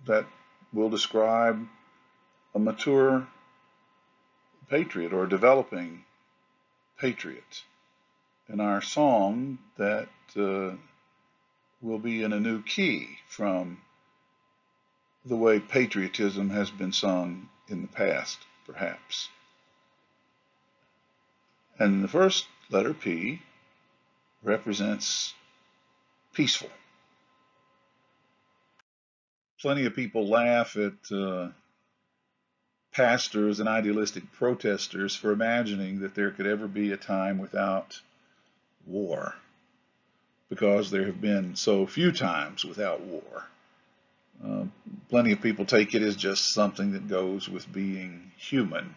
that 0.05 0.25
will 0.73 0.89
describe 0.89 1.65
a 2.53 2.59
mature 2.59 3.27
patriot 4.69 5.13
or 5.13 5.25
developing 5.25 6.03
patriot. 6.97 7.63
And 8.47 8.61
our 8.61 8.81
song 8.81 9.59
that 9.77 10.09
uh, 10.35 10.75
will 11.81 11.99
be 11.99 12.23
in 12.23 12.33
a 12.33 12.39
new 12.39 12.61
key 12.63 13.17
from 13.27 13.79
the 15.25 15.35
way 15.35 15.59
patriotism 15.59 16.49
has 16.49 16.71
been 16.71 16.93
sung 16.93 17.49
in 17.67 17.81
the 17.81 17.87
past, 17.87 18.39
perhaps. 18.65 19.29
And 21.77 22.03
the 22.03 22.07
first 22.07 22.47
letter, 22.69 22.93
P, 22.93 23.41
represents 24.43 25.33
peaceful. 26.33 26.69
Plenty 29.59 29.85
of 29.85 29.95
people 29.95 30.27
laugh 30.27 30.77
at 30.77 31.11
uh, 31.11 31.49
pastors 32.97 33.59
and 33.59 33.69
idealistic 33.69 34.23
protesters 34.33 35.15
for 35.15 35.31
imagining 35.31 35.99
that 35.99 36.15
there 36.15 36.31
could 36.31 36.47
ever 36.47 36.67
be 36.67 36.91
a 36.91 36.97
time 36.97 37.37
without 37.37 38.01
war, 38.87 39.35
because 40.49 40.89
there 40.89 41.05
have 41.05 41.21
been 41.21 41.55
so 41.55 41.85
few 41.85 42.11
times 42.11 42.65
without 42.65 43.01
war. 43.01 43.47
Uh, 44.43 44.63
plenty 45.09 45.31
of 45.31 45.41
people 45.41 45.63
take 45.63 45.93
it 45.93 46.01
as 46.01 46.15
just 46.15 46.51
something 46.51 46.93
that 46.93 47.07
goes 47.07 47.47
with 47.47 47.71
being 47.71 48.31
human, 48.35 48.95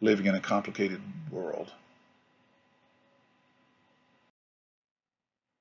living 0.00 0.26
in 0.26 0.34
a 0.34 0.40
complicated 0.40 1.00
world. 1.30 1.70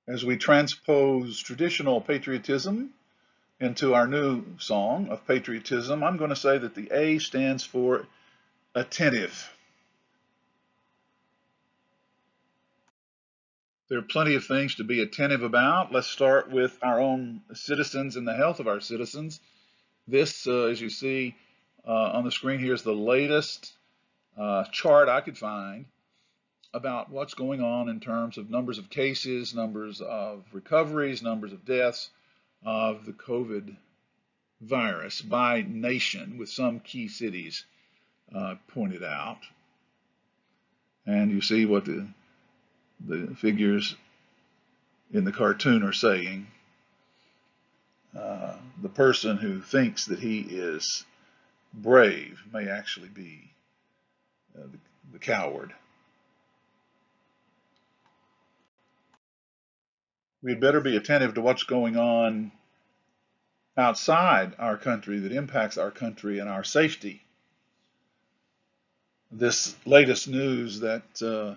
As 0.07 0.25
we 0.25 0.35
transpose 0.35 1.39
traditional 1.39 2.01
patriotism 2.01 2.91
into 3.61 3.93
our 3.93 4.07
new 4.07 4.43
song 4.57 5.09
of 5.09 5.25
patriotism, 5.27 6.03
I'm 6.03 6.17
going 6.17 6.31
to 6.31 6.35
say 6.35 6.57
that 6.57 6.73
the 6.73 6.89
A 6.91 7.19
stands 7.19 7.63
for 7.63 8.07
attentive. 8.73 9.49
There 13.87 13.99
are 13.99 14.03
plenty 14.03 14.33
of 14.35 14.45
things 14.45 14.75
to 14.75 14.83
be 14.83 15.01
attentive 15.01 15.43
about. 15.43 15.91
Let's 15.91 16.07
start 16.07 16.49
with 16.49 16.75
our 16.81 16.99
own 16.99 17.41
citizens 17.53 18.15
and 18.15 18.27
the 18.27 18.33
health 18.33 18.59
of 18.59 18.67
our 18.67 18.79
citizens. 18.79 19.39
This, 20.07 20.47
uh, 20.47 20.63
as 20.63 20.81
you 20.81 20.89
see 20.89 21.35
uh, 21.87 21.91
on 21.91 22.23
the 22.23 22.31
screen 22.31 22.59
here, 22.59 22.73
is 22.73 22.81
the 22.81 22.93
latest 22.93 23.73
uh, 24.37 24.63
chart 24.71 25.07
I 25.07 25.21
could 25.21 25.37
find 25.37 25.85
about 26.73 27.11
what's 27.11 27.35
going 27.35 27.61
on 27.61 27.89
in 27.89 27.99
terms 27.99 28.37
of 28.39 28.49
numbers 28.49 28.79
of 28.79 28.89
cases, 28.89 29.53
numbers 29.53 30.01
of 30.01 30.45
recoveries, 30.51 31.21
numbers 31.21 31.53
of 31.53 31.63
deaths 31.63 32.09
of 32.65 33.05
the 33.05 33.13
COVID 33.13 33.75
virus 34.61 35.21
by 35.21 35.63
nation, 35.67 36.37
with 36.37 36.49
some 36.49 36.79
key 36.79 37.07
cities 37.07 37.65
uh, 38.35 38.55
pointed 38.67 39.03
out. 39.03 39.39
and 41.05 41.31
you 41.31 41.41
see 41.41 41.65
what 41.65 41.85
the 41.85 42.07
the 43.07 43.35
figures 43.35 43.95
in 45.11 45.23
the 45.23 45.31
cartoon 45.31 45.83
are 45.83 45.93
saying. 45.93 46.47
Uh, 48.17 48.55
the 48.81 48.89
person 48.89 49.37
who 49.37 49.61
thinks 49.61 50.05
that 50.05 50.19
he 50.19 50.41
is 50.41 51.05
brave 51.73 52.43
may 52.53 52.67
actually 52.67 53.07
be 53.09 53.51
uh, 54.57 54.63
the, 54.63 54.77
the 55.13 55.19
coward. 55.19 55.73
We'd 60.43 60.59
better 60.59 60.81
be 60.81 60.97
attentive 60.97 61.35
to 61.35 61.41
what's 61.41 61.63
going 61.63 61.97
on 61.97 62.51
outside 63.77 64.53
our 64.57 64.77
country 64.77 65.19
that 65.19 65.31
impacts 65.31 65.77
our 65.77 65.91
country 65.91 66.39
and 66.39 66.49
our 66.49 66.63
safety. 66.63 67.21
This 69.31 69.75
latest 69.85 70.27
news 70.27 70.79
that 70.81 71.21
uh, 71.21 71.55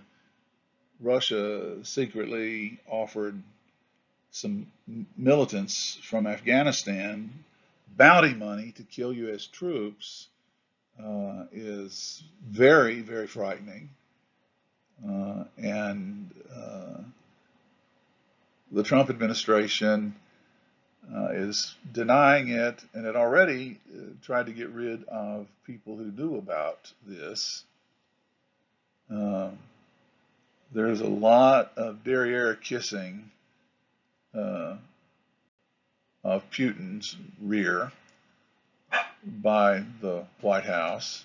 Russia 1.01 1.85
secretly 1.85 2.79
offered 2.87 3.43
some 4.31 4.67
militants 5.17 5.99
from 6.03 6.27
Afghanistan 6.27 7.31
bounty 7.97 8.35
money 8.35 8.73
to 8.73 8.83
kill 8.83 9.13
U.S. 9.13 9.47
troops 9.47 10.29
uh, 11.03 11.45
is 11.53 12.23
very, 12.47 13.01
very 13.01 13.27
frightening. 13.27 13.89
Uh, 15.05 15.45
and 15.59 16.31
uh, 16.55 16.99
the 18.75 18.83
Trump 18.83 19.09
administration 19.09 20.17
uh, 21.15 21.29
is 21.33 21.77
denying 21.93 22.49
it, 22.49 22.83
and 22.93 23.07
it 23.07 23.15
already 23.15 23.79
uh, 23.95 24.01
tried 24.23 24.47
to 24.47 24.53
get 24.53 24.69
rid 24.71 25.05
of 25.05 25.47
people 25.65 25.97
who 25.97 26.11
knew 26.11 26.37
about 26.37 26.93
this. 27.07 27.65
Um, 29.09 29.59
there's 30.73 31.01
a 31.01 31.09
lot 31.09 31.73
of 31.77 32.03
derriere 32.03 32.57
kissing 32.57 33.31
uh, 34.35 34.75
of 36.25 36.51
Putin's 36.51 37.17
rear 37.41 37.93
by 39.25 39.85
the 40.01 40.25
White 40.41 40.65
House. 40.65 41.25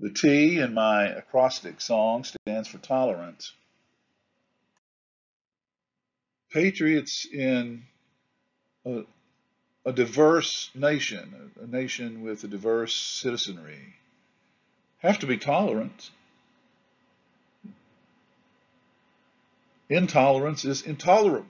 The 0.00 0.10
T 0.10 0.58
in 0.58 0.72
my 0.72 1.08
acrostic 1.08 1.80
song 1.82 2.24
stands 2.24 2.68
for 2.68 2.78
tolerance. 2.78 3.52
Patriots 6.56 7.26
in 7.26 7.84
a, 8.86 9.02
a 9.84 9.92
diverse 9.92 10.70
nation, 10.74 11.52
a 11.62 11.66
nation 11.66 12.22
with 12.22 12.44
a 12.44 12.48
diverse 12.48 12.94
citizenry, 12.94 13.92
have 15.00 15.18
to 15.18 15.26
be 15.26 15.36
tolerant. 15.36 16.10
Intolerance 19.90 20.64
is 20.64 20.80
intolerable. 20.80 21.44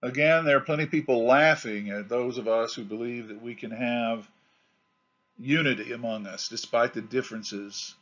Again, 0.00 0.46
there 0.46 0.56
are 0.56 0.60
plenty 0.60 0.84
of 0.84 0.90
people 0.90 1.26
laughing 1.26 1.90
at 1.90 2.08
those 2.08 2.38
of 2.38 2.48
us 2.48 2.72
who 2.72 2.82
believe 2.82 3.28
that 3.28 3.42
we 3.42 3.54
can 3.54 3.72
have 3.72 4.26
unity 5.38 5.92
among 5.92 6.26
us 6.26 6.48
despite 6.48 6.94
the 6.94 7.02
differences 7.02 7.94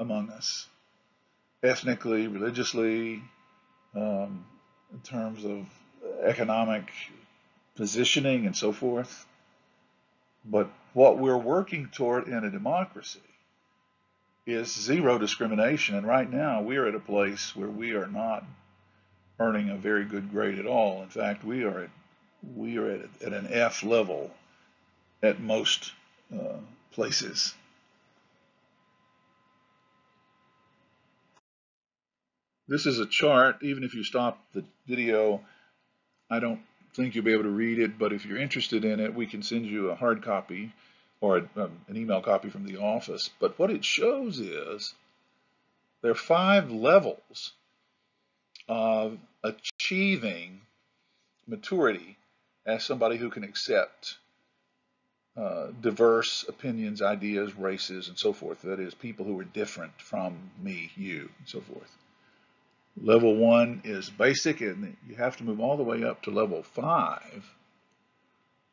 among 0.00 0.30
us, 0.30 0.66
ethnically, 1.62 2.26
religiously, 2.26 3.22
um, 3.94 4.44
in 4.92 5.00
terms 5.04 5.44
of 5.44 5.66
economic 6.24 6.90
positioning 7.76 8.46
and 8.46 8.56
so 8.56 8.72
forth. 8.72 9.26
But 10.44 10.70
what 10.94 11.18
we're 11.18 11.36
working 11.36 11.88
toward 11.92 12.26
in 12.26 12.44
a 12.44 12.50
democracy 12.50 13.20
is 14.46 14.74
zero 14.74 15.18
discrimination. 15.18 15.96
And 15.96 16.06
right 16.06 16.28
now, 16.28 16.62
we're 16.62 16.88
at 16.88 16.94
a 16.94 17.00
place 17.00 17.54
where 17.54 17.68
we 17.68 17.92
are 17.92 18.06
not 18.06 18.44
earning 19.38 19.70
a 19.70 19.76
very 19.76 20.04
good 20.04 20.30
grade 20.30 20.58
at 20.58 20.66
all. 20.66 21.02
In 21.02 21.08
fact, 21.08 21.44
we 21.44 21.64
are 21.64 21.84
at 21.84 21.90
we 22.56 22.78
are 22.78 22.90
at, 22.90 23.00
at 23.22 23.32
an 23.34 23.48
F 23.50 23.82
level 23.82 24.30
at 25.22 25.40
most 25.40 25.92
uh, 26.34 26.56
places. 26.90 27.54
This 32.70 32.86
is 32.86 33.00
a 33.00 33.06
chart. 33.06 33.64
Even 33.64 33.82
if 33.82 33.94
you 33.94 34.04
stop 34.04 34.38
the 34.52 34.64
video, 34.86 35.40
I 36.30 36.38
don't 36.38 36.60
think 36.94 37.16
you'll 37.16 37.24
be 37.24 37.32
able 37.32 37.42
to 37.42 37.50
read 37.50 37.80
it, 37.80 37.98
but 37.98 38.12
if 38.12 38.24
you're 38.24 38.38
interested 38.38 38.84
in 38.84 39.00
it, 39.00 39.12
we 39.12 39.26
can 39.26 39.42
send 39.42 39.66
you 39.66 39.90
a 39.90 39.96
hard 39.96 40.22
copy 40.22 40.72
or 41.20 41.38
a, 41.38 41.62
um, 41.64 41.80
an 41.88 41.96
email 41.96 42.20
copy 42.20 42.48
from 42.48 42.64
the 42.64 42.76
office. 42.76 43.28
But 43.40 43.58
what 43.58 43.72
it 43.72 43.84
shows 43.84 44.38
is 44.38 44.94
there 46.00 46.12
are 46.12 46.14
five 46.14 46.70
levels 46.70 47.54
of 48.68 49.18
achieving 49.42 50.60
maturity 51.48 52.18
as 52.64 52.84
somebody 52.84 53.16
who 53.16 53.30
can 53.30 53.42
accept 53.42 54.16
uh, 55.36 55.68
diverse 55.80 56.44
opinions, 56.48 57.02
ideas, 57.02 57.52
races, 57.56 58.08
and 58.08 58.16
so 58.16 58.32
forth. 58.32 58.62
That 58.62 58.78
is, 58.78 58.94
people 58.94 59.24
who 59.24 59.40
are 59.40 59.44
different 59.44 60.00
from 60.00 60.52
me, 60.62 60.92
you, 60.96 61.30
and 61.38 61.48
so 61.48 61.60
forth. 61.60 61.96
Level 62.96 63.36
one 63.36 63.82
is 63.84 64.10
basic, 64.10 64.60
and 64.60 64.96
you 65.08 65.14
have 65.16 65.36
to 65.38 65.44
move 65.44 65.60
all 65.60 65.76
the 65.76 65.82
way 65.82 66.04
up 66.04 66.22
to 66.22 66.30
level 66.30 66.62
five, 66.62 67.44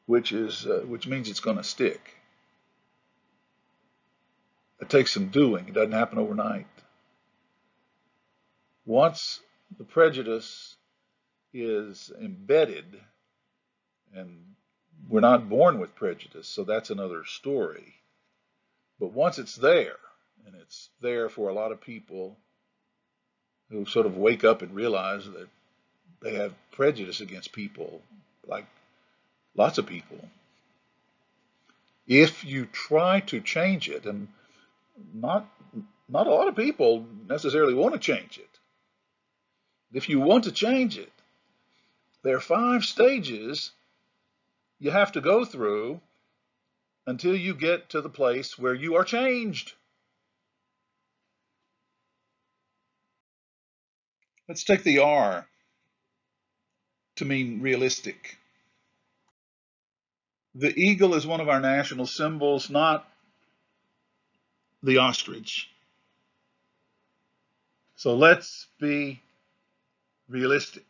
which 0.05 0.31
is 0.31 0.65
uh, 0.65 0.83
which 0.85 1.07
means 1.07 1.29
it's 1.29 1.39
going 1.39 1.57
to 1.57 1.63
stick. 1.63 2.15
It 4.79 4.89
takes 4.89 5.13
some 5.13 5.29
doing. 5.29 5.67
It 5.67 5.73
doesn't 5.73 5.93
happen 5.93 6.19
overnight. 6.19 6.67
Once 8.85 9.41
the 9.77 9.83
prejudice 9.83 10.75
is 11.53 12.11
embedded, 12.21 12.99
and 14.13 14.55
we're 15.09 15.19
not 15.19 15.49
born 15.49 15.79
with 15.79 15.95
prejudice, 15.95 16.47
so 16.47 16.63
that's 16.63 16.89
another 16.89 17.23
story. 17.25 17.95
But 18.99 19.13
once 19.13 19.39
it's 19.39 19.55
there, 19.55 19.97
and 20.45 20.55
it's 20.55 20.89
there 21.01 21.29
for 21.29 21.49
a 21.49 21.53
lot 21.53 21.71
of 21.71 21.81
people 21.81 22.37
who 23.69 23.85
sort 23.85 24.05
of 24.05 24.17
wake 24.17 24.43
up 24.43 24.61
and 24.61 24.73
realize 24.73 25.25
that 25.25 25.47
they 26.21 26.35
have 26.35 26.53
prejudice 26.71 27.21
against 27.21 27.51
people, 27.51 28.01
like 28.47 28.65
lots 29.55 29.77
of 29.77 29.85
people. 29.85 30.17
If 32.07 32.45
you 32.45 32.65
try 32.65 33.19
to 33.21 33.41
change 33.41 33.89
it, 33.89 34.05
and 34.05 34.29
not 35.13 35.49
not 36.09 36.27
a 36.27 36.33
lot 36.33 36.47
of 36.47 36.55
people 36.55 37.05
necessarily 37.27 37.73
want 37.73 37.93
to 37.93 37.99
change 37.99 38.37
it. 38.37 38.49
If 39.93 40.09
you 40.09 40.19
want 40.19 40.45
to 40.45 40.51
change 40.51 40.97
it, 40.97 41.11
there 42.23 42.37
are 42.37 42.41
five 42.41 42.85
stages 42.85 43.71
you 44.79 44.91
have 44.91 45.11
to 45.13 45.21
go 45.21 45.43
through 45.43 45.99
until 47.05 47.35
you 47.35 47.53
get 47.53 47.89
to 47.89 48.01
the 48.01 48.09
place 48.09 48.57
where 48.57 48.73
you 48.73 48.95
are 48.95 49.03
changed. 49.03 49.73
Let's 54.47 54.63
take 54.63 54.83
the 54.83 54.99
R 54.99 55.45
to 57.17 57.25
mean 57.25 57.61
realistic. 57.61 58.37
The 60.55 60.73
eagle 60.75 61.13
is 61.15 61.27
one 61.27 61.41
of 61.41 61.49
our 61.49 61.59
national 61.59 62.07
symbols, 62.07 62.69
not 62.69 63.07
the 64.81 64.97
ostrich. 64.97 65.69
So 67.95 68.15
let's 68.15 68.67
be 68.79 69.21
realistic. 70.29 70.85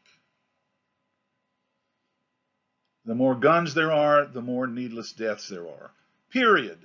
The 3.05 3.15
more 3.15 3.35
guns 3.35 3.73
there 3.73 3.93
are, 3.93 4.25
the 4.25 4.41
more 4.41 4.67
needless 4.67 5.13
deaths 5.13 5.47
there 5.47 5.65
are. 5.67 5.91
Period. 6.29 6.77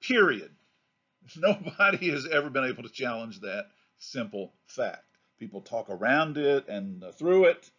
Period. 0.00 0.50
Nobody 1.36 2.10
has 2.10 2.26
ever 2.26 2.48
been 2.48 2.64
able 2.64 2.84
to 2.84 2.88
challenge 2.88 3.40
that 3.40 3.66
simple 3.98 4.52
fact. 4.66 5.07
People 5.38 5.60
talk 5.60 5.88
around 5.90 6.36
it 6.36 6.68
and 6.68 7.02
uh, 7.04 7.12
through 7.12 7.44
it. 7.44 7.70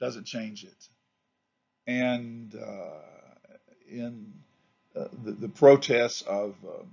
Doesn't 0.00 0.24
change 0.24 0.64
it. 0.64 0.88
And 1.86 2.54
uh, 2.54 3.00
in 3.90 4.32
uh, 4.96 5.08
the, 5.24 5.32
the, 5.32 5.48
protests 5.48 6.22
of 6.22 6.54
um, 6.64 6.90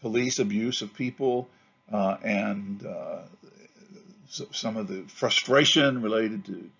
police 0.00 0.38
abuse 0.38 0.82
of 0.82 0.94
people 0.94 1.48
uh, 1.92 2.16
and 2.22 2.84
uh, 2.86 3.22
so 4.28 4.46
some 4.52 4.76
of 4.76 4.88
the 4.88 5.02
frustration 5.08 6.02
related 6.02 6.44
to 6.46 6.70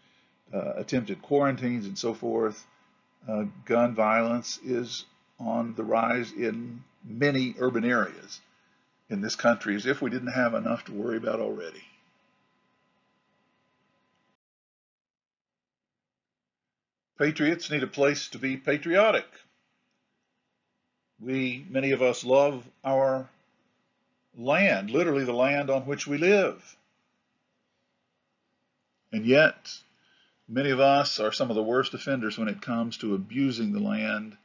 uh, 0.55 0.73
attempted 0.77 1.21
quarantines 1.23 1.87
and 1.87 1.99
so 1.99 2.15
forth, 2.15 2.67
gun 3.65 3.95
violence 3.95 4.59
is 4.65 5.05
on 5.39 5.75
the 5.75 5.85
rise 5.85 6.33
in 6.33 6.83
many 7.05 7.55
urban 7.59 7.85
areas 7.85 8.41
in 9.13 9.21
this 9.21 9.37
country 9.37 9.77
as 9.77 9.87
if 9.87 10.03
we 10.03 10.11
didn't 10.11 10.33
have 10.33 10.55
enough 10.55 10.85
to 10.87 10.93
worry 10.93 11.17
about 11.17 11.41
already. 11.41 11.83
Patriots 17.19 17.71
need 17.71 17.83
a 17.83 17.87
place 17.89 18.29
to 18.31 18.39
be 18.39 18.57
patriotic. 18.57 19.27
We, 21.21 21.65
many 21.69 21.93
of 21.93 22.03
us, 22.03 22.25
love 22.25 22.65
our 22.85 23.29
land, 24.37 24.91
literally 24.91 25.25
the 25.25 25.33
land 25.33 25.71
on 25.71 25.83
which 25.83 26.07
we 26.07 26.19
live. 26.19 26.77
And 29.13 29.27
yet, 29.27 29.73
many 30.49 30.71
of 30.71 30.81
us 30.81 31.21
are 31.21 31.33
some 31.33 31.51
of 31.51 31.55
the 31.55 31.63
worst 31.63 31.95
offenders 31.95 32.39
when 32.39 32.49
it 32.49 32.63
comes 32.63 32.97
to 32.99 33.15
abusing 33.15 33.73
the 33.73 33.81
land 33.81 34.37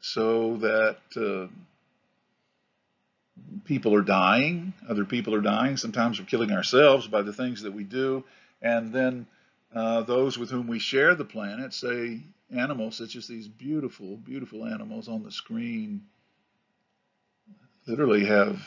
so 0.00 0.56
that 0.58 0.98
uh, 1.16 1.48
people 3.64 3.94
are 3.94 4.02
dying, 4.02 4.72
other 4.88 5.04
people 5.04 5.34
are 5.34 5.40
dying. 5.40 5.76
Sometimes 5.76 6.18
we're 6.18 6.26
killing 6.26 6.52
ourselves 6.52 7.06
by 7.06 7.22
the 7.22 7.32
things 7.32 7.62
that 7.62 7.72
we 7.72 7.84
do. 7.84 8.24
And 8.62 8.92
then 8.92 9.26
uh, 9.74 10.02
those 10.02 10.38
with 10.38 10.50
whom 10.50 10.66
we 10.66 10.78
share 10.78 11.14
the 11.14 11.24
planet, 11.24 11.74
say 11.74 12.20
animals 12.54 12.96
such 12.96 13.16
as 13.16 13.26
these 13.26 13.48
beautiful, 13.48 14.16
beautiful 14.16 14.64
animals 14.64 15.08
on 15.08 15.22
the 15.22 15.32
screen, 15.32 16.02
literally 17.86 18.24
have 18.24 18.62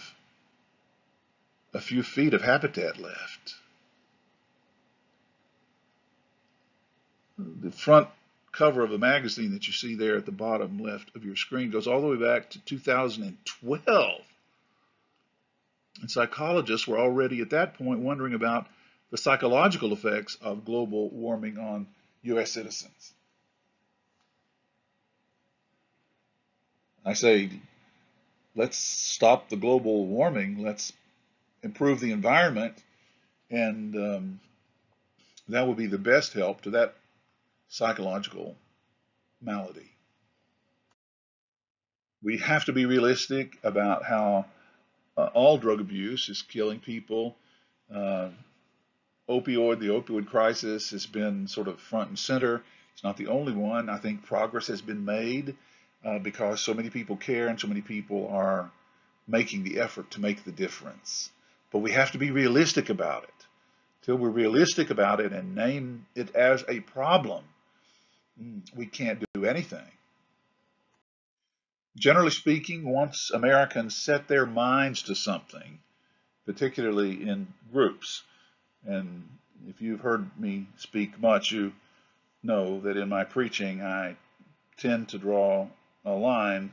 a 1.73 1.81
few 1.81 2.03
feet 2.03 2.33
of 2.33 2.41
habitat 2.41 2.99
left. 2.99 3.55
The 7.37 7.71
front 7.71 8.09
cover 8.51 8.83
of 8.83 8.91
a 8.91 8.97
magazine 8.97 9.53
that 9.53 9.67
you 9.67 9.73
see 9.73 9.95
there 9.95 10.17
at 10.17 10.25
the 10.25 10.31
bottom 10.31 10.79
left 10.79 11.15
of 11.15 11.23
your 11.23 11.35
screen 11.35 11.69
goes 11.69 11.87
all 11.87 12.01
the 12.01 12.07
way 12.07 12.17
back 12.17 12.49
to 12.49 12.59
2012. 12.65 14.21
And 16.01 16.09
psychologists 16.09 16.87
were 16.87 16.99
already 16.99 17.41
at 17.41 17.49
that 17.51 17.75
point 17.75 17.99
wondering 17.99 18.33
about 18.33 18.67
the 19.11 19.17
psychological 19.17 19.91
effects 19.91 20.37
of 20.41 20.65
global 20.65 21.09
warming 21.09 21.57
on 21.57 21.87
U.S. 22.23 22.51
citizens. 22.51 23.13
I 27.05 27.13
say, 27.13 27.49
let's 28.55 28.77
stop 28.77 29.49
the 29.49 29.55
global 29.55 30.05
warming, 30.05 30.61
let's 30.61 30.93
improve 31.63 31.99
the 31.99 32.11
environment, 32.11 32.75
and 33.49 33.95
um, 33.95 34.39
that 35.47 35.67
would 35.67 35.77
be 35.77 35.87
the 35.87 35.97
best 35.97 36.33
help 36.33 36.61
to 36.61 36.71
that 36.71 36.95
psychological 37.67 38.55
malady. 39.41 39.89
We 42.21 42.37
have 42.39 42.65
to 42.65 42.73
be 42.73 42.85
realistic 42.85 43.57
about 43.63 44.03
how 44.03 44.45
uh, 45.19 45.29
all 45.33 45.57
drug 45.57 45.81
abuse 45.81 46.29
is 46.29 46.41
killing 46.41 46.79
people. 46.79 47.35
Uh, 47.93 48.29
opioid, 49.27 49.79
the 49.79 49.87
opioid 49.87 50.27
crisis 50.27 50.91
has 50.91 51.05
been 51.05 51.47
sort 51.47 51.67
of 51.67 51.79
front 51.79 52.09
and 52.09 52.19
center. 52.19 52.63
It's 52.93 53.03
not 53.03 53.17
the 53.17 53.27
only 53.27 53.53
one. 53.53 53.89
I 53.89 53.97
think 53.97 54.25
progress 54.25 54.67
has 54.67 54.81
been 54.81 55.03
made 55.03 55.55
uh, 56.05 56.19
because 56.19 56.61
so 56.61 56.73
many 56.73 56.89
people 56.89 57.17
care 57.17 57.47
and 57.47 57.59
so 57.59 57.67
many 57.67 57.81
people 57.81 58.29
are 58.29 58.71
making 59.27 59.63
the 59.63 59.79
effort 59.79 60.09
to 60.11 60.21
make 60.21 60.43
the 60.45 60.51
difference. 60.51 61.31
But 61.71 61.79
we 61.79 61.91
have 61.91 62.11
to 62.13 62.17
be 62.17 62.31
realistic 62.31 62.89
about 62.89 63.23
it. 63.23 63.45
Till 64.03 64.15
we're 64.15 64.29
realistic 64.29 64.89
about 64.89 65.19
it 65.19 65.33
and 65.33 65.53
name 65.53 66.05
it 66.15 66.33
as 66.33 66.63
a 66.69 66.79
problem, 66.79 67.43
mm, 68.41 68.61
we 68.73 68.85
can't 68.85 69.21
do 69.33 69.45
anything. 69.45 69.91
Generally 71.97 72.31
speaking, 72.31 72.83
once 72.85 73.31
Americans 73.31 73.95
set 73.95 74.27
their 74.27 74.45
minds 74.45 75.03
to 75.03 75.15
something, 75.15 75.79
particularly 76.45 77.27
in 77.27 77.47
groups, 77.71 78.23
and 78.85 79.27
if 79.67 79.81
you've 79.81 79.99
heard 79.99 80.29
me 80.39 80.67
speak 80.77 81.19
much, 81.19 81.51
you 81.51 81.73
know 82.41 82.79
that 82.81 82.97
in 82.97 83.09
my 83.09 83.23
preaching 83.23 83.81
I 83.81 84.15
tend 84.77 85.09
to 85.09 85.17
draw 85.17 85.67
a 86.05 86.11
line 86.11 86.71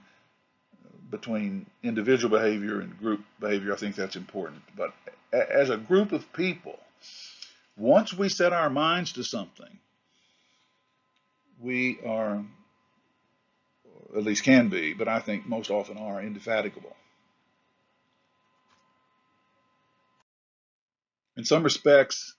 between 1.11 1.67
individual 1.83 2.37
behavior 2.37 2.81
and 2.81 2.99
group 2.99 3.25
behavior. 3.41 3.73
I 3.73 3.77
think 3.77 3.97
that's 3.97 4.17
important. 4.17 4.63
But 4.77 4.93
as 5.33 5.71
a 5.71 5.77
group 5.77 6.13
of 6.13 6.33
people, 6.33 6.79
once 7.77 8.15
we 8.15 8.29
set 8.29 8.53
our 8.53 8.71
minds 8.71 9.13
to 9.13 9.25
something, 9.25 9.79
we 11.61 11.99
are, 12.05 12.45
at 14.15 14.23
least 14.23 14.45
can 14.45 14.69
be, 14.69 14.93
but 14.93 15.09
I 15.09 15.21
think 15.21 15.47
most 15.47 15.71
often 15.71 15.97
are, 15.97 16.21
indefatigable. 16.21 16.95
In 21.37 21.45
some 21.45 21.63
respects, 21.63 22.35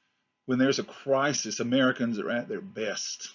when 0.45 0.59
there's 0.59 0.79
a 0.79 0.83
crisis, 0.83 1.59
Americans 1.59 2.19
are 2.19 2.31
at 2.31 2.47
their 2.47 2.61
best. 2.61 3.29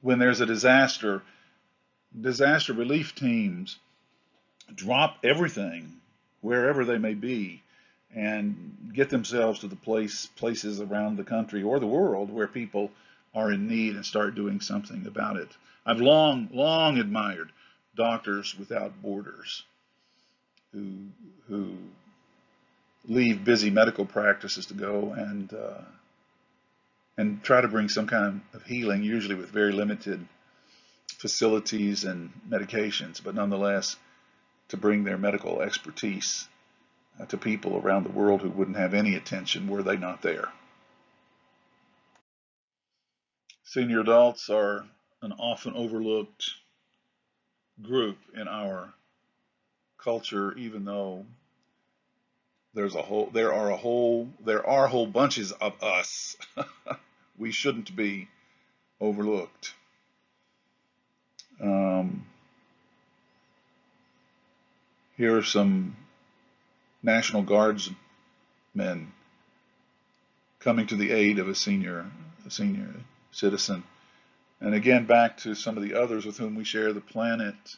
When 0.00 0.18
there's 0.18 0.40
a 0.40 0.46
disaster, 0.46 1.22
disaster 2.18 2.72
relief 2.72 3.14
teams 3.14 3.78
drop 4.74 5.18
everything, 5.24 5.94
wherever 6.40 6.84
they 6.84 6.98
may 6.98 7.14
be, 7.14 7.62
and 8.14 8.92
get 8.94 9.10
themselves 9.10 9.60
to 9.60 9.66
the 9.66 9.76
place 9.76 10.26
places 10.36 10.80
around 10.80 11.16
the 11.16 11.24
country 11.24 11.62
or 11.62 11.80
the 11.80 11.86
world 11.86 12.30
where 12.30 12.46
people 12.46 12.90
are 13.34 13.52
in 13.52 13.68
need 13.68 13.94
and 13.94 14.04
start 14.04 14.34
doing 14.34 14.60
something 14.60 15.06
about 15.06 15.36
it. 15.36 15.48
I've 15.84 16.00
long, 16.00 16.48
long 16.52 16.98
admired 16.98 17.52
Doctors 17.94 18.56
Without 18.58 19.02
Borders 19.02 19.64
who 20.72 21.08
who 21.48 21.76
leave 23.06 23.44
busy 23.44 23.70
medical 23.70 24.04
practices 24.04 24.66
to 24.66 24.74
go 24.74 25.12
and 25.12 25.52
uh, 25.52 25.82
and 27.16 27.42
try 27.42 27.60
to 27.60 27.68
bring 27.68 27.88
some 27.88 28.06
kind 28.06 28.42
of 28.54 28.64
healing, 28.64 29.02
usually 29.02 29.34
with 29.34 29.50
very 29.50 29.72
limited 29.72 30.24
facilities 31.18 32.04
and 32.04 32.30
medications, 32.48 33.22
but 33.22 33.34
nonetheless 33.34 33.96
to 34.68 34.76
bring 34.76 35.02
their 35.02 35.18
medical 35.18 35.60
expertise 35.60 36.46
uh, 37.20 37.26
to 37.26 37.36
people 37.36 37.76
around 37.76 38.04
the 38.04 38.12
world 38.12 38.42
who 38.42 38.50
wouldn't 38.50 38.76
have 38.76 38.94
any 38.94 39.14
attention 39.14 39.66
were 39.66 39.82
they 39.82 39.96
not 39.96 40.22
there. 40.22 40.48
Senior 43.70 44.00
adults 44.00 44.48
are 44.48 44.86
an 45.20 45.32
often 45.32 45.74
overlooked 45.74 46.52
group 47.82 48.16
in 48.34 48.48
our 48.48 48.94
culture, 49.98 50.56
even 50.56 50.86
though 50.86 51.26
there's 52.72 52.94
a 52.94 53.02
whole, 53.02 53.26
there 53.26 53.52
are 53.52 53.70
a 53.70 53.76
whole, 53.76 54.30
there 54.42 54.66
are 54.66 54.86
whole 54.86 55.06
bunches 55.06 55.52
of 55.52 55.82
us. 55.82 56.38
we 57.38 57.52
shouldn't 57.52 57.94
be 57.94 58.28
overlooked. 59.02 59.74
Um, 61.60 62.24
here 65.18 65.36
are 65.36 65.44
some 65.44 65.94
National 67.02 67.42
Guardsmen 67.42 69.12
coming 70.58 70.86
to 70.86 70.96
the 70.96 71.10
aid 71.10 71.38
of 71.38 71.50
a 71.50 71.54
senior, 71.54 72.10
a 72.46 72.50
senior 72.50 72.94
citizen. 73.30 73.84
And 74.60 74.74
again, 74.74 75.06
back 75.06 75.36
to 75.38 75.54
some 75.54 75.76
of 75.76 75.82
the 75.82 75.94
others 75.94 76.26
with 76.26 76.38
whom 76.38 76.54
we 76.54 76.64
share 76.64 76.92
the 76.92 77.00
planet. 77.00 77.76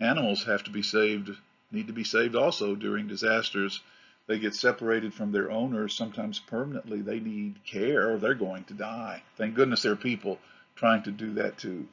Animals 0.00 0.44
have 0.44 0.64
to 0.64 0.70
be 0.70 0.82
saved 0.82 1.30
need 1.72 1.86
to 1.86 1.92
be 1.92 2.04
saved 2.04 2.36
also 2.36 2.74
during 2.74 3.08
disasters. 3.08 3.80
They 4.26 4.38
get 4.38 4.54
separated 4.54 5.12
from 5.12 5.32
their 5.32 5.50
owners, 5.50 5.94
sometimes 5.94 6.38
permanently. 6.38 7.00
They 7.00 7.18
need 7.18 7.64
care 7.64 8.12
or 8.12 8.18
they're 8.18 8.34
going 8.34 8.64
to 8.64 8.74
die. 8.74 9.22
Thank 9.36 9.54
goodness 9.54 9.82
there 9.82 9.92
are 9.92 9.96
people 9.96 10.38
trying 10.76 11.02
to 11.04 11.10
do 11.10 11.34
that 11.34 11.58
too. 11.58 11.88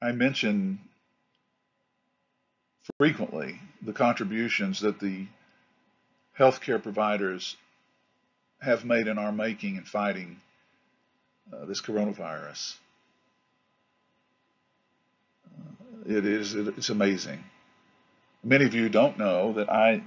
I 0.00 0.12
mention 0.12 0.78
frequently 2.98 3.60
the 3.82 3.92
contributions 3.92 4.80
that 4.80 5.00
the 5.00 5.26
healthcare 6.38 6.82
providers 6.82 7.56
have 8.60 8.84
made 8.84 9.06
in 9.06 9.18
our 9.18 9.32
making 9.32 9.76
and 9.76 9.86
fighting 9.86 10.40
uh, 11.52 11.64
this 11.66 11.80
coronavirus. 11.80 12.76
It 16.06 16.24
is, 16.24 16.54
it's 16.54 16.90
amazing. 16.90 17.42
Many 18.44 18.64
of 18.64 18.74
you 18.74 18.88
don't 18.88 19.18
know 19.18 19.54
that 19.54 19.70
I 19.70 20.02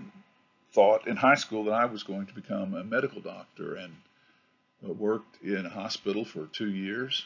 thought 0.72 1.08
in 1.08 1.18
high 1.18 1.36
school 1.36 1.66
that 1.66 1.74
I 1.74 1.86
was 1.86 2.04
going 2.04 2.28
to 2.28 2.34
become 2.34 2.74
a 2.74 2.84
medical 2.84 3.22
doctor 3.22 3.76
and 3.76 3.94
worked 4.82 5.44
in 5.44 5.66
a 5.66 5.70
hospital 5.70 6.24
for 6.24 6.46
two 6.46 6.70
years. 6.70 7.26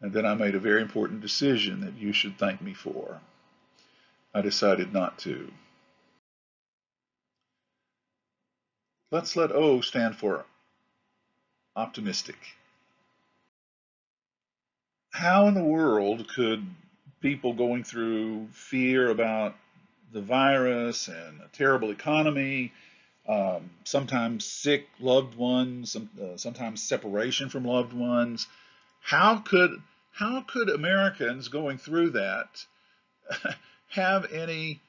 And 0.00 0.12
then 0.12 0.24
I 0.24 0.34
made 0.34 0.54
a 0.54 0.60
very 0.60 0.80
important 0.80 1.20
decision 1.20 1.80
that 1.80 1.96
you 1.96 2.12
should 2.12 2.38
thank 2.38 2.62
me 2.62 2.72
for. 2.72 3.20
I 4.32 4.40
decided 4.40 4.92
not 4.92 5.18
to. 5.20 5.50
Let's 9.10 9.36
let 9.36 9.52
O 9.52 9.80
stand 9.80 10.16
for 10.16 10.44
optimistic. 11.74 12.36
How 15.10 15.46
in 15.46 15.54
the 15.54 15.64
world 15.64 16.28
could 16.28 16.66
people 17.20 17.54
going 17.54 17.84
through 17.84 18.48
fear 18.52 19.08
about 19.08 19.56
the 20.12 20.20
virus 20.20 21.08
and 21.08 21.40
a 21.40 21.48
terrible 21.52 21.90
economy, 21.90 22.72
um, 23.26 23.70
sometimes 23.84 24.44
sick 24.44 24.86
loved 25.00 25.34
ones, 25.36 25.92
some, 25.92 26.10
uh, 26.22 26.36
sometimes 26.36 26.82
separation 26.82 27.48
from 27.48 27.64
loved 27.64 27.92
ones. 27.92 28.46
How 29.00 29.38
could 29.38 29.82
how 30.12 30.42
could 30.42 30.68
Americans 30.68 31.48
going 31.48 31.78
through 31.78 32.10
that 32.10 32.64
have 33.88 34.32
any 34.32 34.80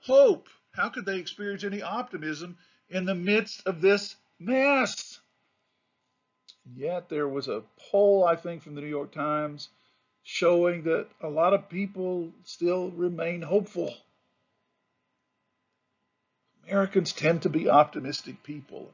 hope? 0.00 0.48
How 0.72 0.88
could 0.88 1.04
they 1.04 1.18
experience 1.18 1.62
any 1.62 1.82
optimism 1.82 2.56
in 2.92 3.06
the 3.06 3.14
midst 3.14 3.66
of 3.66 3.80
this 3.80 4.16
mess? 4.38 5.18
Yet 6.76 7.08
there 7.08 7.28
was 7.28 7.48
a 7.48 7.62
poll, 7.90 8.24
I 8.24 8.36
think, 8.36 8.62
from 8.62 8.74
the 8.74 8.80
New 8.80 8.88
York 8.88 9.12
Times 9.12 9.70
showing 10.22 10.84
that 10.84 11.08
a 11.20 11.28
lot 11.28 11.54
of 11.54 11.68
people 11.68 12.30
still 12.44 12.90
remain 12.90 13.42
hopeful. 13.42 13.92
Americans 16.68 17.12
tend 17.12 17.42
to 17.42 17.48
be 17.48 17.68
optimistic 17.68 18.42
people. 18.44 18.92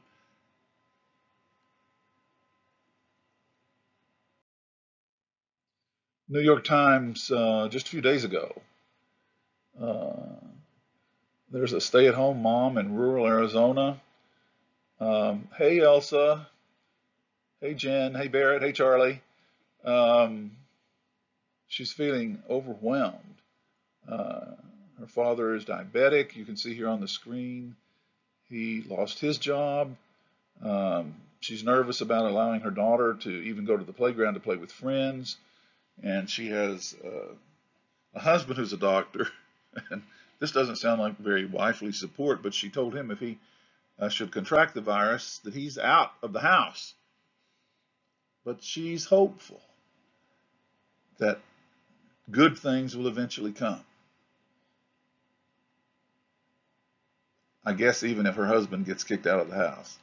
New 6.27 6.39
York 6.39 6.63
Times 6.63 7.31
uh, 7.31 7.67
just 7.69 7.87
a 7.87 7.89
few 7.89 8.01
days 8.01 8.23
ago. 8.23 8.61
Uh, 9.79 10.48
there's 11.51 11.73
a 11.73 11.81
stay-at-home 11.81 12.41
mom 12.41 12.77
in 12.77 12.95
rural 12.95 13.25
Arizona. 13.25 13.99
Um, 14.99 15.47
hey 15.57 15.79
Elsa. 15.79 16.47
Hey 17.61 17.73
Jen. 17.73 18.13
Hey 18.13 18.27
Barrett. 18.27 18.61
Hey 18.61 18.71
Charlie. 18.71 19.21
Um, 19.83 20.51
she's 21.67 21.91
feeling 21.91 22.41
overwhelmed. 22.49 23.41
Uh, 24.07 24.55
her 24.99 25.07
father 25.07 25.55
is 25.55 25.65
diabetic. 25.65 26.35
You 26.35 26.45
can 26.45 26.57
see 26.57 26.73
here 26.73 26.89
on 26.89 27.01
the 27.01 27.07
screen. 27.07 27.75
He 28.49 28.83
lost 28.87 29.19
his 29.19 29.37
job. 29.37 29.95
Um, 30.61 31.15
she's 31.39 31.63
nervous 31.63 32.01
about 32.01 32.29
allowing 32.29 32.61
her 32.61 32.71
daughter 32.71 33.15
to 33.21 33.29
even 33.29 33.65
go 33.65 33.77
to 33.77 33.83
the 33.83 33.93
playground 33.93 34.33
to 34.33 34.39
play 34.39 34.57
with 34.57 34.71
friends. 34.71 35.37
And 36.03 36.29
she 36.29 36.49
has 36.49 36.95
uh, 37.03 37.33
a 38.13 38.19
husband 38.19 38.57
who's 38.57 38.73
a 38.73 38.77
doctor. 38.77 39.27
and 39.91 40.01
this 40.39 40.51
doesn't 40.51 40.77
sound 40.77 41.01
like 41.01 41.17
very 41.17 41.45
wifely 41.45 41.91
support, 41.91 42.41
but 42.41 42.53
she 42.53 42.69
told 42.69 42.95
him 42.95 43.11
if 43.11 43.19
he 43.19 43.37
uh, 43.99 44.09
should 44.09 44.31
contract 44.31 44.73
the 44.73 44.81
virus, 44.81 45.39
that 45.39 45.53
he's 45.53 45.77
out 45.77 46.11
of 46.23 46.33
the 46.33 46.39
house. 46.39 46.93
But 48.45 48.63
she's 48.63 49.05
hopeful 49.05 49.61
that 51.17 51.39
good 52.31 52.57
things 52.57 52.95
will 52.95 53.07
eventually 53.07 53.51
come. 53.51 53.81
I 57.65 57.73
guess 57.73 58.03
even 58.03 58.25
if 58.25 58.35
her 58.35 58.47
husband 58.47 58.85
gets 58.85 59.03
kicked 59.03 59.27
out 59.27 59.41
of 59.41 59.49
the 59.49 59.55
house. 59.55 59.97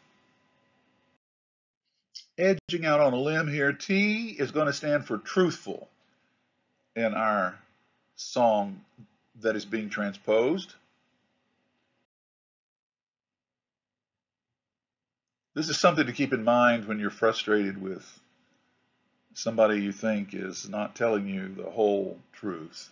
Edging 2.38 2.84
out 2.84 3.00
on 3.00 3.14
a 3.14 3.18
limb 3.18 3.48
here, 3.48 3.72
T 3.72 4.36
is 4.38 4.50
going 4.50 4.66
to 4.66 4.72
stand 4.74 5.06
for 5.06 5.16
truthful 5.16 5.88
in 6.94 7.14
our 7.14 7.58
song 8.16 8.82
that 9.40 9.56
is 9.56 9.64
being 9.64 9.90
transposed. 9.90 10.74
This 15.54 15.68
is 15.68 15.80
something 15.80 16.06
to 16.06 16.12
keep 16.12 16.32
in 16.32 16.44
mind 16.44 16.86
when 16.86 16.98
you're 16.98 17.10
frustrated 17.10 17.80
with 17.80 18.20
somebody 19.34 19.80
you 19.80 19.92
think 19.92 20.34
is 20.34 20.68
not 20.68 20.94
telling 20.94 21.26
you 21.26 21.48
the 21.48 21.70
whole 21.70 22.18
truth. 22.32 22.90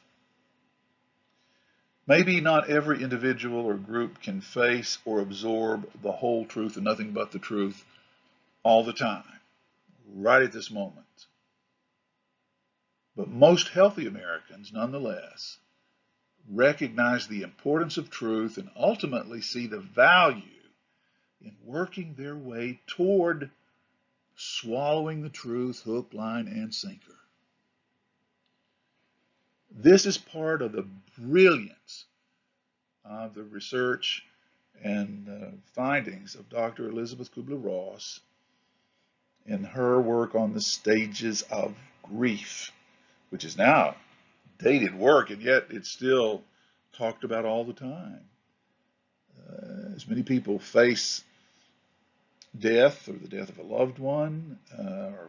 Maybe 2.06 2.40
not 2.40 2.68
every 2.68 3.02
individual 3.02 3.64
or 3.64 3.74
group 3.74 4.20
can 4.20 4.42
face 4.42 4.98
or 5.06 5.20
absorb 5.20 5.90
the 6.02 6.12
whole 6.12 6.44
truth 6.44 6.76
and 6.76 6.84
nothing 6.84 7.12
but 7.12 7.32
the 7.32 7.38
truth 7.38 7.82
all 8.62 8.84
the 8.84 8.92
time, 8.92 9.24
right 10.14 10.42
at 10.42 10.52
this 10.52 10.70
moment. 10.70 11.06
But 13.16 13.28
most 13.28 13.68
healthy 13.68 14.06
Americans, 14.06 14.72
nonetheless, 14.72 15.58
recognize 16.50 17.26
the 17.26 17.42
importance 17.42 17.96
of 17.96 18.10
truth 18.10 18.58
and 18.58 18.70
ultimately 18.76 19.40
see 19.40 19.66
the 19.66 19.80
value 19.80 20.42
in 21.40 21.54
working 21.64 22.14
their 22.16 22.36
way 22.36 22.80
toward 22.86 23.50
swallowing 24.36 25.22
the 25.22 25.28
truth 25.28 25.82
hook, 25.82 26.12
line, 26.12 26.48
and 26.48 26.74
sinker. 26.74 27.16
This 29.70 30.06
is 30.06 30.18
part 30.18 30.62
of 30.62 30.72
the 30.72 30.86
brilliance 31.18 32.04
of 33.04 33.34
the 33.34 33.42
research 33.42 34.24
and 34.82 35.28
uh, 35.28 35.46
findings 35.74 36.34
of 36.34 36.48
Dr. 36.48 36.88
Elizabeth 36.88 37.34
Kubler-Ross 37.34 38.20
in 39.46 39.64
her 39.64 40.00
work 40.00 40.34
on 40.34 40.52
the 40.52 40.60
stages 40.60 41.42
of 41.42 41.74
grief, 42.02 42.72
which 43.30 43.44
is 43.44 43.56
now 43.56 43.96
dated 44.58 44.94
work, 44.94 45.30
and 45.30 45.42
yet 45.42 45.66
it's 45.70 45.88
still 45.88 46.42
talked 46.96 47.24
about 47.24 47.44
all 47.44 47.64
the 47.64 47.72
time. 47.72 48.20
Uh, 49.48 49.94
as 49.94 50.08
many 50.08 50.22
people 50.22 50.58
face 50.58 51.22
death 52.58 53.08
or 53.08 53.12
the 53.12 53.28
death 53.28 53.48
of 53.48 53.58
a 53.58 53.62
loved 53.62 53.98
one, 53.98 54.58
uh, 54.78 55.10
or 55.18 55.28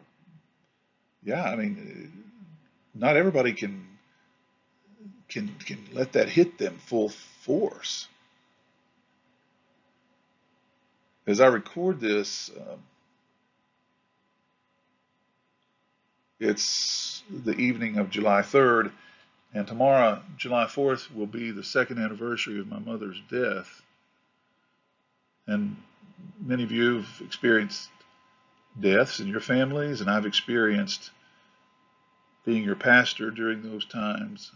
yeah, 1.24 1.44
I 1.44 1.56
mean, 1.56 2.24
not 2.94 3.18
everybody 3.18 3.54
can 3.54 3.86
can 5.28 5.54
can 5.66 5.80
let 5.94 6.14
that 6.14 6.30
hit 6.30 6.58
them 6.58 6.78
full 6.78 7.10
force. 7.10 8.08
As 11.28 11.42
I 11.42 11.48
record 11.48 12.00
this, 12.00 12.52
um, 12.56 12.80
it's 16.40 17.24
the 17.30 17.56
evening 17.56 17.98
of 17.98 18.12
July 18.12 18.42
3rd, 18.42 18.92
and 19.54 19.68
tomorrow, 19.68 20.22
July 20.38 20.66
4th, 20.66 21.14
will 21.14 21.28
be 21.28 21.52
the 21.52 21.64
second 21.64 22.00
anniversary 22.00 22.60
of 22.60 22.68
my 22.68 22.80
mother's 22.80 23.22
death. 23.30 23.82
And 25.48 25.78
many 26.40 26.64
of 26.64 26.72
you 26.72 26.98
have 26.98 27.22
experienced 27.24 27.90
deaths 28.80 29.20
in 29.20 29.28
your 29.28 29.40
families, 29.40 30.02
and 30.02 30.10
I've 30.10 30.26
experienced 30.26 31.12
being 32.46 32.64
your 32.64 32.76
pastor 32.76 33.32
during 33.32 33.62
those 33.62 33.86
times. 33.86 34.52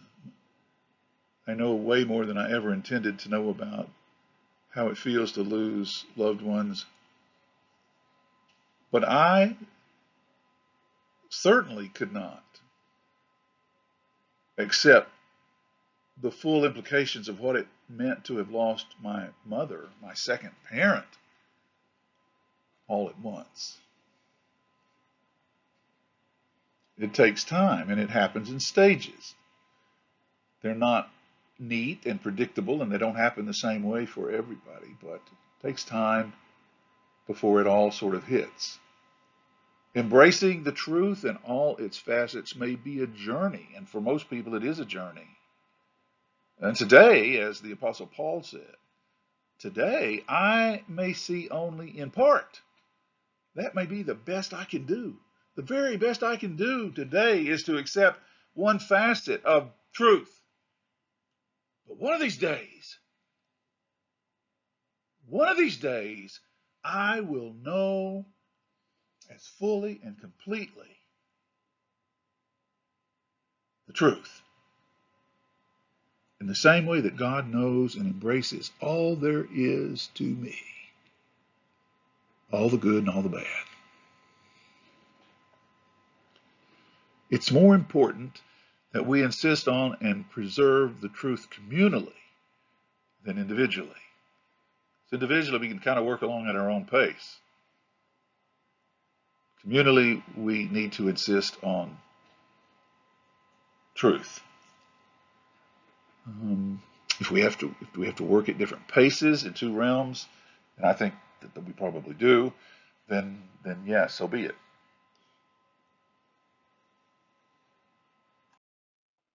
I 1.48 1.54
know 1.54 1.74
way 1.74 2.04
more 2.04 2.26
than 2.26 2.38
I 2.38 2.52
ever 2.52 2.74
intended 2.74 3.20
to 3.20 3.30
know 3.30 3.50
about 3.50 3.90
how 4.70 4.88
it 4.90 4.98
feels 4.98 5.32
to 5.34 5.42
lose 5.42 6.06
loved 6.16 6.42
ones. 6.42 6.86
But 8.92 9.04
I 9.04 9.56
certainly 11.30 11.90
could 11.90 12.12
not 12.12 12.44
accept 14.60 15.10
the 16.22 16.32
full 16.32 16.66
implications 16.66 17.30
of 17.30 17.40
what 17.40 17.56
it 17.56 17.68
meant 17.88 18.26
to 18.26 18.38
have 18.38 18.52
lost 18.52 18.86
my 19.02 19.28
mother, 19.46 19.88
my 20.02 20.14
second 20.14 20.52
parent, 20.70 21.06
all 22.88 23.08
at 23.10 23.18
once. 23.20 23.78
It 26.98 27.14
takes 27.14 27.46
time 27.46 27.90
and 27.90 28.00
it 28.00 28.10
happens 28.10 28.50
in 28.50 28.60
stages. 28.60 29.34
They're 30.62 30.76
not 30.76 31.10
neat 31.58 32.06
and 32.06 32.22
predictable, 32.22 32.82
and 32.82 32.92
they 32.92 32.98
don't 32.98 33.16
happen 33.16 33.46
the 33.46 33.54
same 33.54 33.84
way 33.84 34.06
for 34.06 34.30
everybody, 34.30 34.96
but 35.02 35.22
it 35.62 35.68
takes 35.68 35.84
time 35.86 36.34
before 37.28 37.62
it 37.62 37.68
all 37.68 37.92
sort 37.92 38.16
of 38.16 38.26
hits. 38.26 38.80
Embracing 39.96 40.64
the 40.64 40.72
truth 40.72 41.26
in 41.26 41.36
all 41.38 41.78
its 41.78 41.98
facets 41.98 42.56
may 42.56 42.76
be 42.76 43.02
a 43.02 43.08
journey, 43.08 43.70
and 43.76 43.90
for 43.90 44.00
most 44.00 44.30
people 44.30 44.56
it 44.56 44.64
is 44.64 44.80
a 44.80 44.86
journey. 44.86 45.28
And 46.60 46.76
today, 46.76 47.38
as 47.38 47.62
the 47.62 47.72
Apostle 47.72 48.08
Paul 48.08 48.44
said, 48.44 48.76
today 49.60 50.24
I 50.28 50.84
may 50.88 51.14
see 51.14 51.50
only 51.50 51.98
in 51.98 52.12
part. 52.12 52.62
That 53.56 53.76
may 53.76 53.86
be 53.86 54.04
the 54.04 54.16
best 54.16 54.54
I 54.54 54.66
can 54.66 54.86
do. 54.86 55.18
The 55.56 55.64
very 55.64 55.98
best 55.98 56.24
I 56.24 56.38
can 56.38 56.56
do 56.56 56.92
today 56.92 57.48
is 57.48 57.64
to 57.64 57.78
accept 57.78 58.20
one 58.54 58.80
facet 58.80 59.44
of 59.44 59.72
truth 59.94 60.40
but 61.90 61.98
one 61.98 62.14
of 62.14 62.22
these 62.22 62.38
days, 62.38 63.00
one 65.26 65.48
of 65.48 65.58
these 65.58 65.78
days, 65.78 66.40
I 66.84 67.22
will 67.22 67.54
know 67.54 68.28
as 69.34 69.46
fully 69.60 70.00
and 70.04 70.20
completely 70.20 70.98
the 73.88 73.94
truth. 73.94 74.42
In 76.42 76.48
the 76.48 76.56
same 76.56 76.86
way 76.86 77.02
that 77.02 77.18
God 77.18 77.50
knows 77.50 77.96
and 77.96 78.06
embraces 78.06 78.72
all 78.80 79.16
there 79.16 79.46
is 79.54 80.08
to 80.16 80.24
me, 80.24 80.56
all 82.52 82.70
the 82.70 82.78
good 82.78 83.04
and 83.04 83.10
all 83.10 83.22
the 83.22 83.30
bad. 83.30 83.46
It's 87.30 87.52
more 87.52 87.76
important 87.76 88.42
that 88.94 89.06
we 89.06 89.22
insist 89.22 89.68
on 89.68 89.98
and 90.02 90.30
preserve 90.30 91.02
the 91.02 91.10
truth 91.10 91.48
communally 91.52 92.14
than 93.24 93.38
individually. 93.38 93.92
So 95.10 95.16
individually, 95.16 95.60
we 95.60 95.68
can 95.68 95.80
kind 95.80 96.00
of 96.00 96.06
work 96.06 96.22
along 96.22 96.48
at 96.48 96.56
our 96.56 96.70
own 96.70 96.86
pace. 96.86 97.38
Communally, 99.66 100.24
we 100.38 100.66
need 100.66 100.94
to 100.94 101.10
insist 101.10 101.58
on 101.64 101.98
truth. 103.94 104.42
Um, 106.26 106.82
if 107.20 107.30
we 107.32 107.42
have 107.42 107.58
to, 107.60 107.76
if 107.82 107.98
we 107.98 108.06
have 108.06 108.16
to 108.16 108.24
work 108.24 108.48
at 108.50 108.58
different 108.58 108.88
paces 108.88 109.44
in 109.44 109.54
two 109.54 109.74
realms, 109.74 110.28
and 110.78 110.86
I 110.86 110.94
think 110.94 111.14
that, 111.42 111.66
we 111.66 111.74
probably 111.74 112.14
do, 112.14 112.54
then 113.08 113.42
then 113.64 113.84
yes, 113.86 113.90
yeah, 113.90 114.08
so 114.08 114.28
be 114.28 114.44
it. 114.44 114.56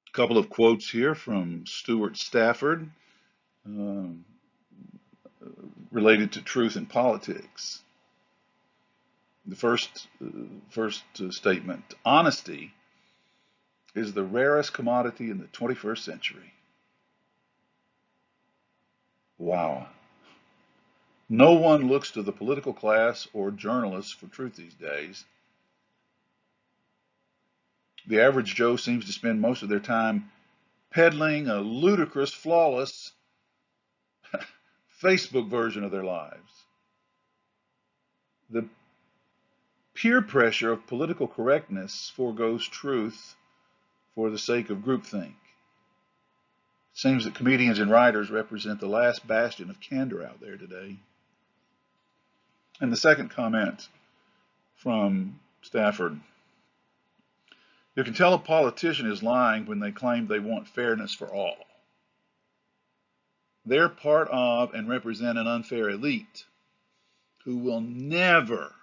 A 0.08 0.12
couple 0.16 0.38
of 0.38 0.48
quotes 0.48 0.88
here 0.88 1.14
from 1.14 1.66
Stewart 1.66 2.16
Stafford 2.16 2.88
um, 3.66 4.24
related 5.90 6.32
to 6.32 6.42
truth 6.42 6.76
in 6.76 6.86
politics. 6.86 7.82
The 9.46 9.56
first 9.56 10.08
uh, 10.24 10.28
first 10.70 11.04
uh, 11.20 11.30
statement: 11.30 11.94
honesty 12.04 12.72
is 13.94 14.12
the 14.12 14.24
rarest 14.24 14.72
commodity 14.72 15.30
in 15.30 15.38
the 15.38 15.46
21st 15.46 15.98
century. 15.98 16.52
Wow. 19.38 19.88
No 21.28 21.52
one 21.52 21.88
looks 21.88 22.10
to 22.12 22.22
the 22.22 22.32
political 22.32 22.72
class 22.72 23.28
or 23.32 23.50
journalists 23.50 24.12
for 24.12 24.26
truth 24.26 24.56
these 24.56 24.74
days. 24.74 25.24
The 28.06 28.20
average 28.20 28.54
Joe 28.54 28.76
seems 28.76 29.06
to 29.06 29.12
spend 29.12 29.40
most 29.40 29.62
of 29.62 29.68
their 29.68 29.80
time 29.80 30.30
peddling 30.90 31.48
a 31.48 31.60
ludicrous, 31.60 32.32
flawless 32.32 33.12
Facebook 35.02 35.48
version 35.48 35.82
of 35.82 35.90
their 35.90 36.04
lives. 36.04 36.64
The 38.50 38.68
peer 39.94 40.20
pressure 40.20 40.72
of 40.72 40.86
political 40.86 41.28
correctness 41.28 42.12
foregoes 42.14 42.66
truth 42.66 43.34
for 44.14 44.30
the 44.30 44.38
sake 44.38 44.70
of 44.70 44.78
groupthink. 44.78 45.34
It 46.92 46.98
seems 46.98 47.24
that 47.24 47.34
comedians 47.34 47.78
and 47.78 47.90
writers 47.90 48.30
represent 48.30 48.80
the 48.80 48.88
last 48.88 49.26
bastion 49.26 49.70
of 49.70 49.80
candor 49.80 50.24
out 50.24 50.40
there 50.40 50.56
today. 50.56 50.96
And 52.80 52.92
the 52.92 52.96
second 52.96 53.30
comment 53.30 53.88
from 54.76 55.40
Stafford. 55.62 56.20
You 57.96 58.02
can 58.02 58.14
tell 58.14 58.34
a 58.34 58.38
politician 58.38 59.10
is 59.10 59.22
lying 59.22 59.66
when 59.66 59.78
they 59.78 59.92
claim 59.92 60.26
they 60.26 60.40
want 60.40 60.66
fairness 60.66 61.14
for 61.14 61.28
all. 61.28 61.56
They're 63.64 63.88
part 63.88 64.28
of 64.30 64.74
and 64.74 64.88
represent 64.88 65.38
an 65.38 65.46
unfair 65.46 65.88
elite 65.88 66.44
who 67.44 67.58
will 67.58 67.80
never 67.80 68.73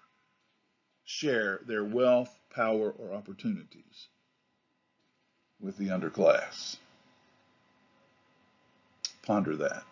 share 1.11 1.59
their 1.65 1.83
wealth, 1.83 2.33
power, 2.55 2.91
or 2.91 3.13
opportunities 3.13 4.07
with 5.59 5.77
the 5.77 5.87
underclass. 5.87 6.77
Ponder 9.23 9.55
that. 9.57 9.83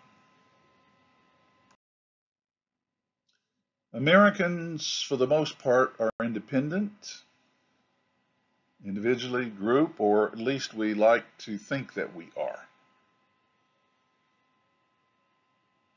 Americans, 3.93 5.03
for 5.07 5.17
the 5.17 5.27
most 5.27 5.59
part, 5.59 5.93
are 5.99 6.11
independent, 6.23 7.21
individually, 8.85 9.49
group, 9.49 9.99
or 9.99 10.29
at 10.29 10.37
least 10.37 10.73
we 10.73 10.93
like 10.93 11.25
to 11.39 11.57
think 11.57 11.95
that 11.95 12.15
we 12.15 12.29
are. 12.37 12.59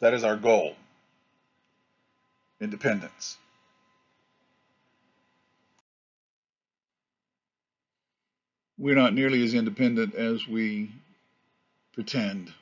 That 0.01 0.15
is 0.15 0.25
our 0.25 0.37
goal 0.37 0.75
independence. 2.61 3.37
We're 8.83 8.97
not 8.97 9.14
nearly 9.14 9.45
as 9.45 9.55
independent 9.55 10.16
as 10.16 10.49
we 10.49 10.90
pretend. 11.92 12.53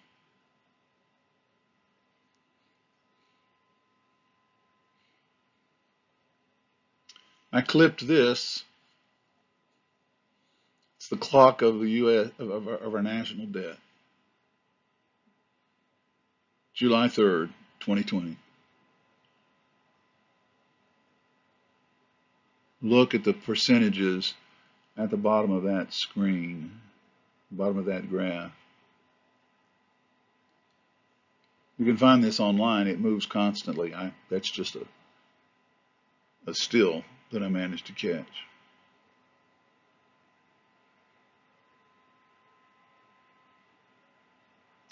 I 7.51 7.63
clipped 7.63 8.07
this. 8.07 8.65
It's 10.99 11.09
the 11.09 11.17
clock 11.17 11.63
of 11.63 11.81
the 11.81 11.89
U.S. 11.89 12.29
of, 12.39 12.69
our, 12.69 12.75
of 12.75 12.95
our 12.95 13.03
national 13.03 13.47
debt. 13.47 13.79
July 16.75 17.07
3rd, 17.07 17.47
2020. 17.81 18.37
Look 22.83 23.15
at 23.15 23.25
the 23.25 23.33
percentages 23.33 24.35
at 25.01 25.09
the 25.09 25.17
bottom 25.17 25.51
of 25.51 25.63
that 25.63 25.95
screen, 25.95 26.79
bottom 27.51 27.79
of 27.79 27.87
that 27.87 28.11
graph. 28.11 28.53
You 31.79 31.87
can 31.87 31.97
find 31.97 32.23
this 32.23 32.39
online. 32.39 32.87
It 32.87 33.01
moves 33.01 33.25
constantly. 33.25 33.95
I, 33.95 34.13
that's 34.29 34.51
just 34.51 34.77
a, 34.77 34.87
a 36.47 36.55
still 36.55 37.03
that 37.33 37.43
I 37.43 37.49
managed 37.49 37.87
to 37.87 37.95
catch. 37.95 38.27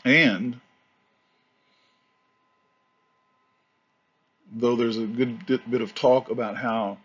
And 0.07 0.59
though 4.51 4.77
there's 4.77 4.97
a 4.97 5.05
good 5.05 5.45
bit 5.47 5.83
of 5.83 5.95
talk 5.95 6.31
about 6.31 6.57
how 6.57 6.97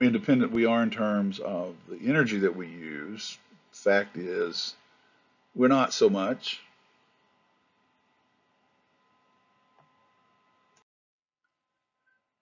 independent 0.00 0.50
we 0.50 0.64
are 0.64 0.82
in 0.82 0.90
terms 0.90 1.40
of 1.40 1.74
the 1.88 1.98
energy 2.08 2.38
that 2.38 2.56
we 2.56 2.66
use, 2.66 3.38
fact 3.72 4.16
is 4.16 4.74
we're 5.54 5.68
not 5.68 5.92
so 5.92 6.08
much. 6.08 6.60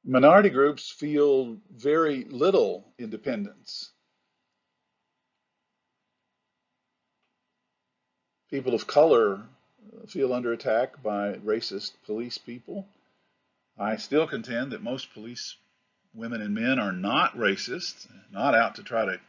Minority 0.04 0.50
groups 0.50 0.90
feel 0.90 1.56
very 1.76 2.24
little 2.24 2.84
independence. 2.98 3.90
People 8.50 8.74
of 8.74 8.86
color 8.86 9.42
feel 10.06 10.32
under 10.32 10.52
attack 10.52 11.02
by 11.02 11.34
racist 11.34 11.92
police 12.06 12.38
people. 12.38 12.86
I 13.78 13.96
still 13.96 14.26
contend 14.26 14.72
that 14.72 14.82
most 14.82 15.12
police 15.12 15.56
women 16.18 16.42
and 16.42 16.54
men 16.54 16.78
are 16.78 16.92
not 16.92 17.36
racist, 17.36 18.08
not 18.32 18.54
out 18.54 18.74
to 18.74 18.82
try 18.82 19.04
to 19.04 19.20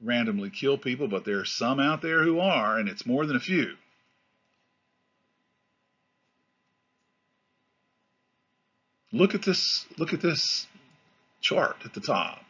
randomly 0.00 0.50
kill 0.50 0.76
people, 0.76 1.08
but 1.08 1.24
there 1.24 1.38
are 1.38 1.44
some 1.44 1.78
out 1.80 2.02
there 2.02 2.22
who 2.22 2.40
are, 2.40 2.78
and 2.78 2.88
it's 2.88 3.06
more 3.06 3.24
than 3.24 3.36
a 3.36 3.40
few. 3.40 3.74
Look 9.12 9.34
at 9.34 9.42
this, 9.42 9.86
look 9.96 10.12
at 10.12 10.20
this 10.20 10.66
chart 11.40 11.76
at 11.84 11.94
the 11.94 12.00
top. 12.00 12.44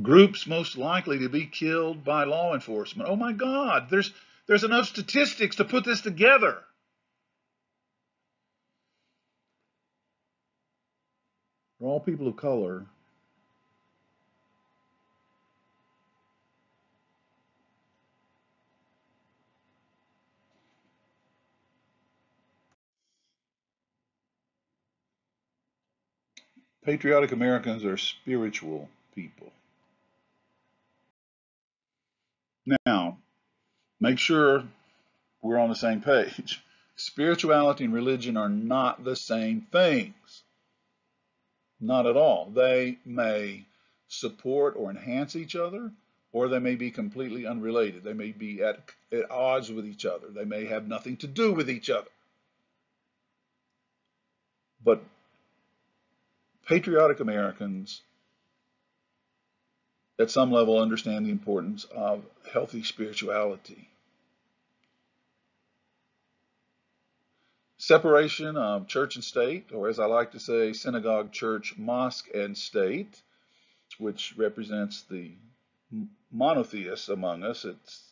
Groups 0.00 0.46
most 0.46 0.76
likely 0.76 1.20
to 1.20 1.28
be 1.28 1.46
killed 1.46 2.04
by 2.04 2.24
law 2.24 2.54
enforcement. 2.54 3.08
Oh 3.08 3.16
my 3.16 3.32
God, 3.32 3.88
there's 3.90 4.12
there's 4.46 4.64
enough 4.64 4.86
statistics 4.86 5.56
to 5.56 5.64
put 5.64 5.84
this 5.84 6.02
together. 6.02 6.58
All 11.88 12.00
people 12.00 12.28
of 12.28 12.36
color, 12.36 12.86
patriotic 26.84 27.32
Americans 27.32 27.84
are 27.84 27.96
spiritual 27.96 28.88
people. 29.14 29.52
Now, 32.86 33.18
make 34.00 34.18
sure 34.18 34.64
we're 35.42 35.58
on 35.58 35.68
the 35.68 35.74
same 35.74 36.00
page. 36.00 36.62
Spirituality 36.96 37.84
and 37.84 37.94
religion 37.94 38.36
are 38.36 38.48
not 38.48 39.04
the 39.04 39.16
same 39.16 39.60
things. 39.70 40.42
Not 41.80 42.06
at 42.06 42.16
all. 42.16 42.50
They 42.50 42.98
may 43.04 43.66
support 44.08 44.74
or 44.76 44.90
enhance 44.90 45.36
each 45.36 45.54
other, 45.54 45.92
or 46.32 46.48
they 46.48 46.58
may 46.58 46.74
be 46.74 46.90
completely 46.90 47.46
unrelated. 47.46 48.02
They 48.02 48.14
may 48.14 48.32
be 48.32 48.62
at, 48.62 48.80
at 49.12 49.30
odds 49.30 49.70
with 49.70 49.86
each 49.86 50.04
other. 50.04 50.28
They 50.28 50.44
may 50.44 50.66
have 50.66 50.88
nothing 50.88 51.16
to 51.18 51.26
do 51.26 51.52
with 51.52 51.70
each 51.70 51.90
other. 51.90 52.10
But 54.84 55.02
patriotic 56.66 57.20
Americans 57.20 58.02
at 60.18 60.30
some 60.30 60.50
level 60.50 60.80
understand 60.80 61.26
the 61.26 61.30
importance 61.30 61.84
of 61.84 62.24
healthy 62.52 62.82
spirituality. 62.82 63.88
Separation 67.78 68.56
of 68.56 68.88
church 68.88 69.14
and 69.14 69.24
state, 69.24 69.70
or 69.72 69.88
as 69.88 69.98
I 69.98 70.06
like 70.06 70.32
to 70.32 70.40
say, 70.40 70.72
synagogue, 70.72 71.32
church, 71.32 71.74
mosque, 71.78 72.28
and 72.34 72.56
state, 72.56 73.22
which 73.98 74.34
represents 74.36 75.02
the 75.02 75.32
monotheists 76.30 77.08
among 77.08 77.44
us. 77.44 77.64
It's 77.64 78.02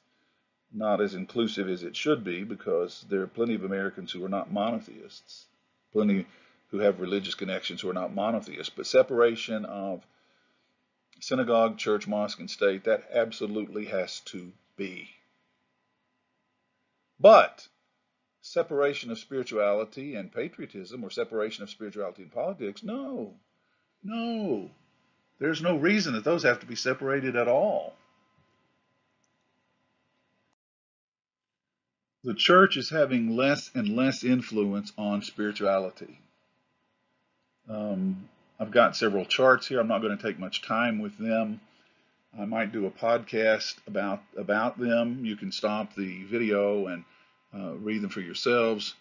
not 0.72 1.00
as 1.00 1.14
inclusive 1.14 1.68
as 1.68 1.82
it 1.82 1.96
should 1.96 2.24
be 2.24 2.44
because 2.44 3.04
there 3.08 3.22
are 3.22 3.26
plenty 3.26 3.54
of 3.54 3.64
Americans 3.64 4.12
who 4.12 4.24
are 4.24 4.28
not 4.28 4.52
monotheists, 4.52 5.46
plenty 5.92 6.26
who 6.68 6.78
have 6.78 7.00
religious 7.00 7.34
connections 7.34 7.80
who 7.80 7.90
are 7.90 7.94
not 7.94 8.14
monotheists. 8.14 8.72
But 8.74 8.86
separation 8.86 9.64
of 9.64 10.06
synagogue, 11.20 11.78
church, 11.78 12.06
mosque, 12.06 12.40
and 12.40 12.50
state, 12.50 12.84
that 12.84 13.08
absolutely 13.12 13.86
has 13.86 14.20
to 14.20 14.52
be. 14.76 15.10
But 17.18 17.66
separation 18.46 19.10
of 19.10 19.18
spirituality 19.18 20.14
and 20.14 20.32
patriotism 20.32 21.02
or 21.02 21.10
separation 21.10 21.62
of 21.64 21.70
spirituality 21.70 22.22
and 22.22 22.32
politics, 22.32 22.82
no, 22.82 23.34
no. 24.02 24.70
There's 25.38 25.60
no 25.60 25.76
reason 25.76 26.14
that 26.14 26.24
those 26.24 26.44
have 26.44 26.60
to 26.60 26.66
be 26.66 26.76
separated 26.76 27.36
at 27.36 27.48
all. 27.48 27.94
The 32.24 32.34
church 32.34 32.76
is 32.76 32.90
having 32.90 33.36
less 33.36 33.70
and 33.74 33.94
less 33.94 34.24
influence 34.24 34.92
on 34.96 35.22
spirituality. 35.22 36.20
Um, 37.68 38.28
I've 38.58 38.70
got 38.70 38.96
several 38.96 39.24
charts 39.24 39.66
here. 39.66 39.80
I'm 39.80 39.88
not 39.88 40.02
going 40.02 40.16
to 40.16 40.22
take 40.22 40.38
much 40.38 40.62
time 40.62 40.98
with 40.98 41.18
them. 41.18 41.60
I 42.38 42.44
might 42.44 42.72
do 42.72 42.86
a 42.86 42.90
podcast 42.90 43.76
about 43.86 44.22
about 44.36 44.78
them. 44.78 45.24
You 45.24 45.36
can 45.36 45.52
stop 45.52 45.94
the 45.94 46.24
video 46.24 46.86
and 46.86 47.04
read 47.78 48.02
them 48.02 48.10
for 48.10 48.20
yourselves. 48.20 48.94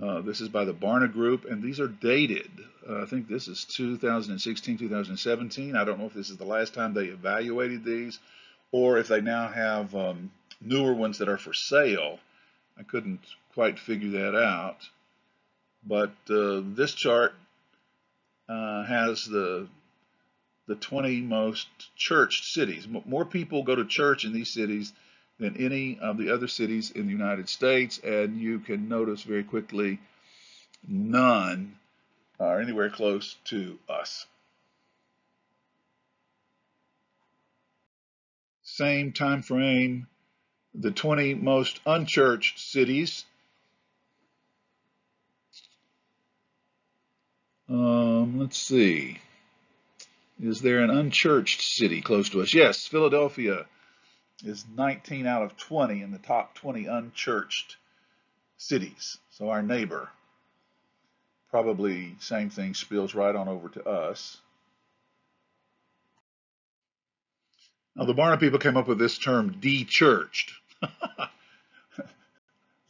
Uh, 0.00 0.20
this 0.20 0.40
is 0.40 0.48
by 0.48 0.64
the 0.64 0.72
Barna 0.72 1.12
Group, 1.12 1.44
and 1.44 1.62
these 1.62 1.80
are 1.80 1.88
dated. 1.88 2.50
Uh, 2.88 3.02
I 3.02 3.06
think 3.06 3.28
this 3.28 3.48
is 3.48 3.64
2016, 3.64 4.78
2017. 4.78 5.76
I 5.76 5.84
don't 5.84 5.98
know 5.98 6.06
if 6.06 6.14
this 6.14 6.30
is 6.30 6.36
the 6.36 6.44
last 6.44 6.74
time 6.74 6.94
they 6.94 7.06
evaluated 7.06 7.84
these, 7.84 8.18
or 8.70 8.98
if 8.98 9.08
they 9.08 9.20
now 9.20 9.48
have 9.48 9.94
um, 9.96 10.30
newer 10.60 10.94
ones 10.94 11.18
that 11.18 11.28
are 11.28 11.38
for 11.38 11.52
sale. 11.52 12.18
I 12.78 12.84
couldn't 12.84 13.20
quite 13.54 13.78
figure 13.78 14.10
that 14.22 14.36
out. 14.36 14.88
But 15.84 16.12
uh, 16.30 16.62
this 16.62 16.94
chart 16.94 17.34
uh, 18.48 18.84
has 18.84 19.24
the 19.24 19.68
the 20.66 20.76
20 20.76 21.22
most 21.22 21.66
churched 21.96 22.44
cities. 22.44 22.86
More 22.86 23.24
people 23.24 23.64
go 23.64 23.74
to 23.74 23.84
church 23.84 24.24
in 24.24 24.32
these 24.32 24.52
cities 24.52 24.92
than 25.40 25.56
any 25.56 25.98
of 25.98 26.18
the 26.18 26.30
other 26.30 26.46
cities 26.46 26.90
in 26.90 27.06
the 27.06 27.12
United 27.12 27.48
States, 27.48 27.98
and 27.98 28.38
you 28.38 28.60
can 28.60 28.88
notice 28.88 29.22
very 29.22 29.42
quickly 29.42 29.98
none 30.86 31.74
are 32.38 32.60
anywhere 32.60 32.90
close 32.90 33.36
to 33.46 33.78
us. 33.88 34.26
Same 38.62 39.12
time 39.12 39.42
frame, 39.42 40.06
the 40.74 40.90
20 40.90 41.34
most 41.34 41.80
unchurched 41.86 42.58
cities. 42.58 43.24
Um, 47.68 48.38
let's 48.38 48.58
see. 48.58 49.18
Is 50.42 50.60
there 50.60 50.80
an 50.80 50.90
unchurched 50.90 51.62
city 51.62 52.00
close 52.00 52.28
to 52.30 52.42
us? 52.42 52.54
Yes, 52.54 52.86
Philadelphia 52.86 53.66
is 54.42 54.64
19 54.76 55.26
out 55.26 55.42
of 55.42 55.56
20 55.56 56.02
in 56.02 56.10
the 56.10 56.18
top 56.18 56.54
20 56.54 56.86
unchurched 56.86 57.76
cities. 58.56 59.18
So 59.30 59.50
our 59.50 59.62
neighbor, 59.62 60.08
probably 61.50 62.16
same 62.20 62.50
thing 62.50 62.74
spills 62.74 63.14
right 63.14 63.34
on 63.34 63.48
over 63.48 63.68
to 63.70 63.88
us. 63.88 64.38
Now 67.96 68.04
the 68.04 68.14
Barna 68.14 68.38
people 68.38 68.58
came 68.58 68.76
up 68.76 68.88
with 68.88 68.98
this 68.98 69.18
term 69.18 69.56
de-churched. 69.60 70.52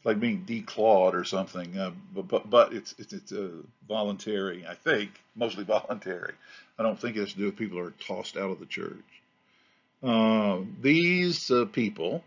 like 0.03 0.19
being 0.19 0.45
declawed 0.45 1.13
or 1.13 1.23
something, 1.23 1.77
uh, 1.77 1.91
but, 2.13 2.27
but, 2.27 2.49
but 2.49 2.73
it's 2.73 2.95
it's, 2.97 3.13
it's 3.13 3.31
uh, 3.31 3.49
voluntary. 3.87 4.65
I 4.67 4.73
think 4.73 5.11
mostly 5.35 5.63
voluntary. 5.65 6.33
I 6.79 6.83
don't 6.83 6.99
think 6.99 7.15
it 7.15 7.21
has 7.21 7.33
to 7.33 7.37
do 7.37 7.45
with 7.45 7.57
people 7.57 7.77
who 7.77 7.85
are 7.85 7.93
tossed 8.05 8.37
out 8.37 8.49
of 8.49 8.59
the 8.59 8.65
church. 8.65 9.20
Uh, 10.03 10.61
these 10.81 11.51
uh, 11.51 11.65
people 11.65 12.23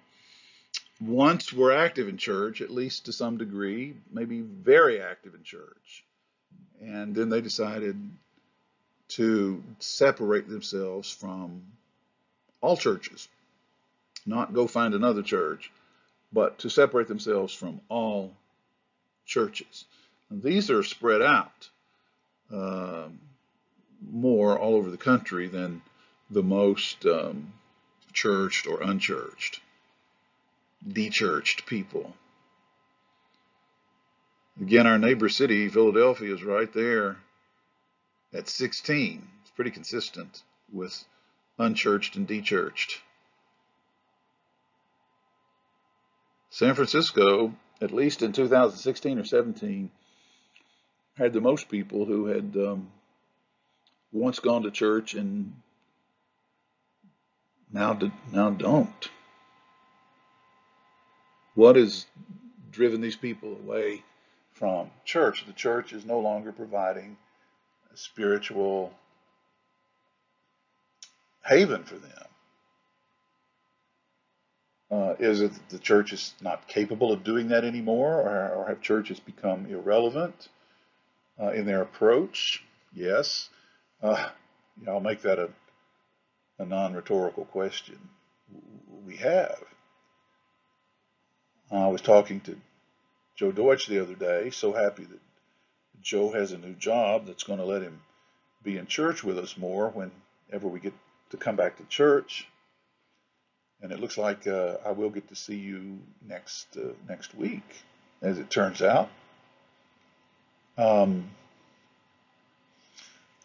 once 1.00 1.52
were 1.52 1.72
active 1.72 2.08
in 2.08 2.16
church, 2.16 2.60
at 2.60 2.70
least 2.70 3.06
to 3.06 3.12
some 3.12 3.36
degree, 3.36 3.94
maybe 4.12 4.40
very 4.40 5.00
active 5.00 5.34
in 5.34 5.42
church. 5.42 6.04
And 6.80 7.14
then 7.14 7.28
they 7.28 7.40
decided 7.40 7.96
to 9.08 9.62
separate 9.80 10.48
themselves 10.48 11.10
from 11.10 11.62
all 12.60 12.76
churches, 12.76 13.28
not 14.24 14.54
go 14.54 14.66
find 14.66 14.94
another 14.94 15.22
church, 15.22 15.70
but 16.32 16.58
to 16.60 16.70
separate 16.70 17.08
themselves 17.08 17.52
from 17.52 17.80
all 17.88 18.32
churches. 19.26 19.84
And 20.30 20.42
these 20.42 20.70
are 20.70 20.82
spread 20.82 21.22
out 21.22 21.68
uh, 22.52 23.08
more 24.10 24.58
all 24.58 24.74
over 24.74 24.90
the 24.90 24.96
country 24.96 25.48
than 25.48 25.82
the 26.30 26.42
most 26.42 27.04
um, 27.06 27.52
churched 28.14 28.66
or 28.66 28.80
unchurched, 28.82 29.60
dechurched 30.88 31.66
people. 31.66 32.14
Again, 34.60 34.86
our 34.86 34.98
neighbor 34.98 35.28
city, 35.28 35.68
Philadelphia, 35.68 36.32
is 36.32 36.44
right 36.44 36.72
there 36.72 37.16
at 38.32 38.48
16. 38.48 39.28
It's 39.42 39.50
pretty 39.50 39.72
consistent 39.72 40.42
with 40.72 41.04
unchurched 41.58 42.16
and 42.16 42.26
dechurched. 42.26 43.00
San 46.50 46.74
Francisco, 46.74 47.52
at 47.80 47.90
least 47.90 48.22
in 48.22 48.32
2016 48.32 49.18
or 49.18 49.24
17, 49.24 49.90
had 51.16 51.32
the 51.32 51.40
most 51.40 51.68
people 51.68 52.04
who 52.04 52.26
had 52.26 52.56
um, 52.56 52.90
once 54.12 54.38
gone 54.38 54.62
to 54.62 54.70
church 54.70 55.14
and 55.14 55.52
now, 57.74 57.98
now 58.32 58.50
don't. 58.50 59.10
What 61.54 61.76
has 61.76 62.06
driven 62.70 63.00
these 63.00 63.16
people 63.16 63.56
away 63.56 64.04
from 64.52 64.90
church? 65.04 65.44
The 65.46 65.52
church 65.52 65.92
is 65.92 66.04
no 66.04 66.20
longer 66.20 66.52
providing 66.52 67.16
a 67.92 67.96
spiritual 67.96 68.92
haven 71.44 71.84
for 71.84 71.96
them. 71.96 72.10
Uh, 74.90 75.14
is 75.18 75.40
it 75.40 75.52
the 75.70 75.78
church 75.78 76.12
is 76.12 76.34
not 76.40 76.68
capable 76.68 77.10
of 77.10 77.24
doing 77.24 77.48
that 77.48 77.64
anymore, 77.64 78.20
or, 78.20 78.54
or 78.54 78.66
have 78.68 78.80
churches 78.80 79.18
become 79.18 79.66
irrelevant 79.66 80.48
uh, 81.40 81.48
in 81.48 81.66
their 81.66 81.82
approach? 81.82 82.62
Yes. 82.94 83.48
Uh, 84.00 84.28
I'll 84.86 85.00
make 85.00 85.22
that 85.22 85.40
a 85.40 85.48
a 86.58 86.64
non-rhetorical 86.64 87.44
question. 87.46 87.98
We 89.06 89.16
have. 89.16 89.62
I 91.70 91.88
was 91.88 92.00
talking 92.00 92.40
to 92.42 92.56
Joe 93.36 93.52
Deutsch 93.52 93.86
the 93.86 94.00
other 94.00 94.14
day, 94.14 94.50
so 94.50 94.72
happy 94.72 95.04
that 95.04 95.20
Joe 96.00 96.30
has 96.30 96.52
a 96.52 96.58
new 96.58 96.74
job 96.74 97.26
that's 97.26 97.42
going 97.42 97.58
to 97.58 97.64
let 97.64 97.82
him 97.82 98.00
be 98.62 98.78
in 98.78 98.86
church 98.86 99.24
with 99.24 99.38
us 99.38 99.56
more 99.56 99.88
whenever 99.90 100.68
we 100.68 100.78
get 100.78 100.94
to 101.30 101.36
come 101.36 101.56
back 101.56 101.76
to 101.76 101.84
church. 101.84 102.46
And 103.82 103.90
it 103.90 104.00
looks 104.00 104.16
like 104.16 104.46
uh, 104.46 104.76
I 104.86 104.92
will 104.92 105.10
get 105.10 105.28
to 105.28 105.34
see 105.34 105.56
you 105.56 105.98
next 106.26 106.76
uh, 106.76 106.92
next 107.08 107.34
week, 107.34 107.64
as 108.22 108.38
it 108.38 108.50
turns 108.50 108.80
out. 108.80 109.10
Um, 110.78 111.30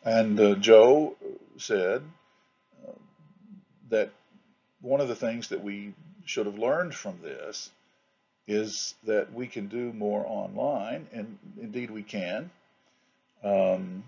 and 0.05 0.39
uh, 0.39 0.55
Joe 0.55 1.15
said 1.57 2.03
that 3.89 4.09
one 4.81 5.01
of 5.01 5.07
the 5.07 5.15
things 5.15 5.49
that 5.49 5.63
we 5.63 5.93
should 6.25 6.45
have 6.45 6.57
learned 6.57 6.93
from 6.95 7.19
this 7.21 7.69
is 8.47 8.95
that 9.03 9.31
we 9.33 9.47
can 9.47 9.67
do 9.67 9.93
more 9.93 10.25
online, 10.27 11.07
and 11.13 11.37
indeed 11.61 11.91
we 11.91 12.03
can. 12.03 12.49
Um, 13.43 14.03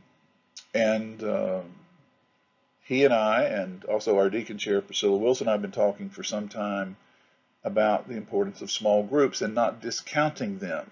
and 0.74 1.24
uh, 1.24 1.62
he 2.84 3.06
and 3.06 3.14
I, 3.14 3.44
and 3.44 3.86
also 3.86 4.18
our 4.18 4.30
deacon 4.30 4.58
chair, 4.58 4.82
Priscilla 4.82 5.18
Wilson, 5.18 5.48
I've 5.48 5.62
been 5.62 5.72
talking 5.72 6.10
for 6.10 6.24
some 6.24 6.50
time 6.50 6.98
about 7.64 8.08
the 8.08 8.16
importance 8.16 8.62
of 8.62 8.72
small 8.72 9.04
groups 9.04 9.42
and 9.42 9.54
not 9.54 9.82
discounting 9.82 10.58
them, 10.58 10.90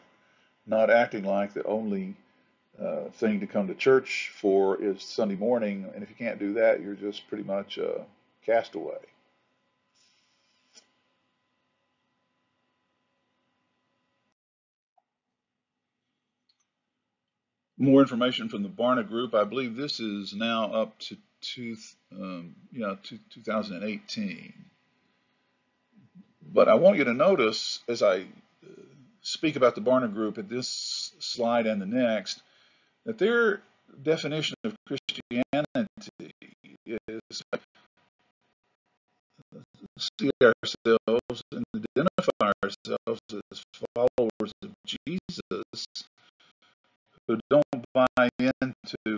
not 0.67 0.91
acting 0.91 1.23
like 1.23 1.53
the 1.53 1.63
only 1.63 2.15
uh, 2.79 3.05
thing 3.13 3.39
to 3.39 3.47
come 3.47 3.67
to 3.67 3.73
church 3.73 4.31
for 4.35 4.81
is 4.81 5.01
Sunday 5.01 5.35
morning, 5.35 5.89
and 5.93 6.03
if 6.03 6.09
you 6.09 6.15
can't 6.15 6.39
do 6.39 6.53
that, 6.53 6.81
you're 6.81 6.93
just 6.93 7.27
pretty 7.27 7.43
much 7.43 7.79
uh, 7.79 8.03
Castaway. 8.45 8.97
more 17.79 18.01
information 18.01 18.49
from 18.49 18.61
the 18.61 18.69
Barna 18.69 19.07
Group. 19.07 19.33
I 19.33 19.45
believe 19.45 19.75
this 19.75 19.99
is 19.99 20.33
now 20.33 20.71
up 20.71 20.99
to 20.99 21.17
two, 21.41 21.77
um, 22.11 22.55
yeah, 22.73 22.95
2018. 23.03 24.53
But 26.51 26.67
I 26.67 26.73
want 26.75 26.97
you 26.97 27.05
to 27.05 27.13
notice 27.13 27.79
as 27.87 28.03
I 28.03 28.17
uh, 28.17 28.81
speak 29.21 29.55
about 29.55 29.75
the 29.75 29.81
Barna 29.81 30.13
Group 30.13 30.37
at 30.37 30.49
this 30.49 31.13
slide 31.19 31.67
and 31.67 31.81
the 31.81 31.85
next, 31.85 32.41
that 33.05 33.17
their 33.17 33.61
definition 34.03 34.57
of 34.65 34.75
Christianity 34.85 36.33
is 37.07 37.43
see 39.99 40.29
ourselves 40.41 41.43
and 41.51 41.63
identify 41.75 42.51
ourselves 42.63 43.21
as 43.51 43.63
followers 43.95 44.51
of 44.63 44.71
Jesus 44.85 45.85
who 47.27 47.39
don't 47.49 47.85
buy 47.93 48.29
into 48.61 49.17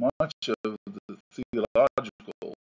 much 0.00 0.50
of 0.64 0.76
the 0.86 1.18
theological 1.32 2.54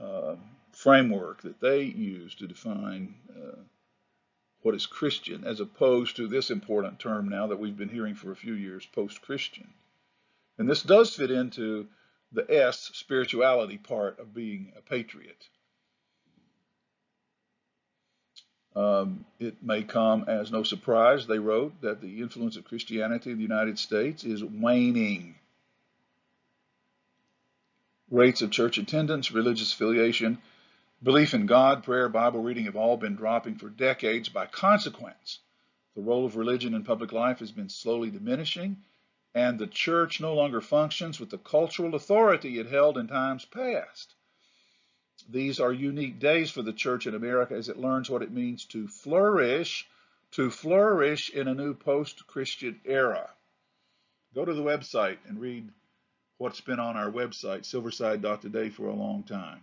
uh, 0.00 0.36
framework 0.72 1.42
that 1.42 1.60
they 1.60 1.82
use 1.82 2.34
to 2.36 2.46
define 2.46 3.14
uh, 3.30 3.56
what 4.62 4.74
is 4.74 4.86
Christian, 4.86 5.44
as 5.44 5.60
opposed 5.60 6.16
to 6.16 6.28
this 6.28 6.50
important 6.50 6.98
term 6.98 7.28
now 7.28 7.46
that 7.46 7.58
we've 7.58 7.76
been 7.76 7.88
hearing 7.88 8.14
for 8.14 8.30
a 8.30 8.36
few 8.36 8.54
years, 8.54 8.86
post-Christian. 8.86 9.68
And 10.58 10.68
this 10.68 10.82
does 10.82 11.14
fit 11.14 11.30
into 11.30 11.86
the 12.32 12.46
S, 12.48 12.90
spirituality 12.94 13.78
part 13.78 14.18
of 14.18 14.34
being 14.34 14.72
a 14.76 14.82
patriot. 14.82 15.48
Um, 18.74 19.24
it 19.40 19.62
may 19.62 19.82
come 19.82 20.24
as 20.28 20.52
no 20.52 20.62
surprise, 20.62 21.26
they 21.26 21.38
wrote, 21.38 21.80
that 21.80 22.02
the 22.02 22.20
influence 22.20 22.56
of 22.56 22.64
Christianity 22.64 23.30
in 23.30 23.38
the 23.38 23.42
United 23.42 23.78
States 23.78 24.22
is 24.22 24.44
waning. 24.44 25.36
Rates 28.10 28.42
of 28.42 28.50
church 28.50 28.76
attendance, 28.76 29.32
religious 29.32 29.72
affiliation, 29.72 30.38
belief 31.02 31.32
in 31.32 31.46
God, 31.46 31.84
prayer, 31.84 32.10
Bible 32.10 32.42
reading 32.42 32.66
have 32.66 32.76
all 32.76 32.98
been 32.98 33.16
dropping 33.16 33.56
for 33.56 33.70
decades. 33.70 34.28
By 34.28 34.44
consequence, 34.44 35.38
the 35.94 36.02
role 36.02 36.26
of 36.26 36.36
religion 36.36 36.74
in 36.74 36.84
public 36.84 37.12
life 37.12 37.38
has 37.38 37.50
been 37.50 37.70
slowly 37.70 38.10
diminishing, 38.10 38.76
and 39.36 39.58
the 39.58 39.66
church 39.66 40.18
no 40.18 40.32
longer 40.32 40.62
functions 40.62 41.20
with 41.20 41.28
the 41.28 41.36
cultural 41.36 41.94
authority 41.94 42.58
it 42.58 42.66
held 42.66 42.96
in 42.96 43.06
times 43.06 43.44
past. 43.44 44.14
These 45.28 45.60
are 45.60 45.72
unique 45.74 46.18
days 46.18 46.50
for 46.50 46.62
the 46.62 46.72
church 46.72 47.06
in 47.06 47.14
America 47.14 47.52
as 47.52 47.68
it 47.68 47.76
learns 47.76 48.08
what 48.08 48.22
it 48.22 48.32
means 48.32 48.64
to 48.66 48.88
flourish, 48.88 49.86
to 50.32 50.48
flourish 50.48 51.28
in 51.28 51.48
a 51.48 51.54
new 51.54 51.74
post-Christian 51.74 52.80
era. 52.86 53.28
Go 54.34 54.42
to 54.42 54.54
the 54.54 54.62
website 54.62 55.18
and 55.28 55.38
read 55.38 55.68
what's 56.38 56.62
been 56.62 56.80
on 56.80 56.96
our 56.96 57.10
website, 57.10 57.64
silverside.today, 57.64 58.70
for 58.70 58.86
a 58.86 58.94
long 58.94 59.22
time, 59.22 59.60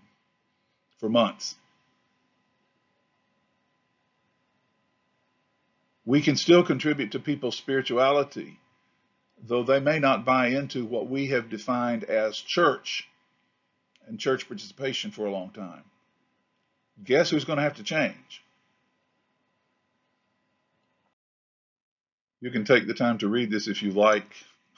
for 0.99 1.09
months. 1.09 1.55
We 6.05 6.21
can 6.21 6.35
still 6.35 6.63
contribute 6.63 7.13
to 7.13 7.19
people's 7.19 7.57
spirituality, 7.57 8.59
though 9.45 9.63
they 9.63 9.79
may 9.79 9.99
not 9.99 10.25
buy 10.25 10.47
into 10.47 10.85
what 10.85 11.09
we 11.09 11.27
have 11.27 11.49
defined 11.49 12.05
as 12.05 12.37
church 12.37 13.07
and 14.07 14.19
church 14.19 14.47
participation 14.47 15.11
for 15.11 15.25
a 15.25 15.31
long 15.31 15.49
time. 15.49 15.83
Guess 17.03 17.29
who's 17.29 17.45
going 17.45 17.57
to 17.57 17.63
have 17.63 17.75
to 17.75 17.83
change? 17.83 18.43
You 22.39 22.51
can 22.51 22.65
take 22.65 22.87
the 22.87 22.93
time 22.93 23.17
to 23.19 23.27
read 23.27 23.51
this 23.51 23.67
if 23.67 23.83
you 23.83 23.91
like 23.91 24.33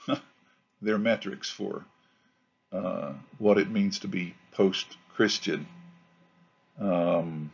their 0.81 0.97
metrics 0.97 1.49
for 1.49 1.85
uh, 2.71 3.13
what 3.37 3.57
it 3.57 3.69
means 3.69 3.99
to 3.99 4.07
be 4.07 4.35
post-Christian. 4.51 5.67
Um, 6.79 7.51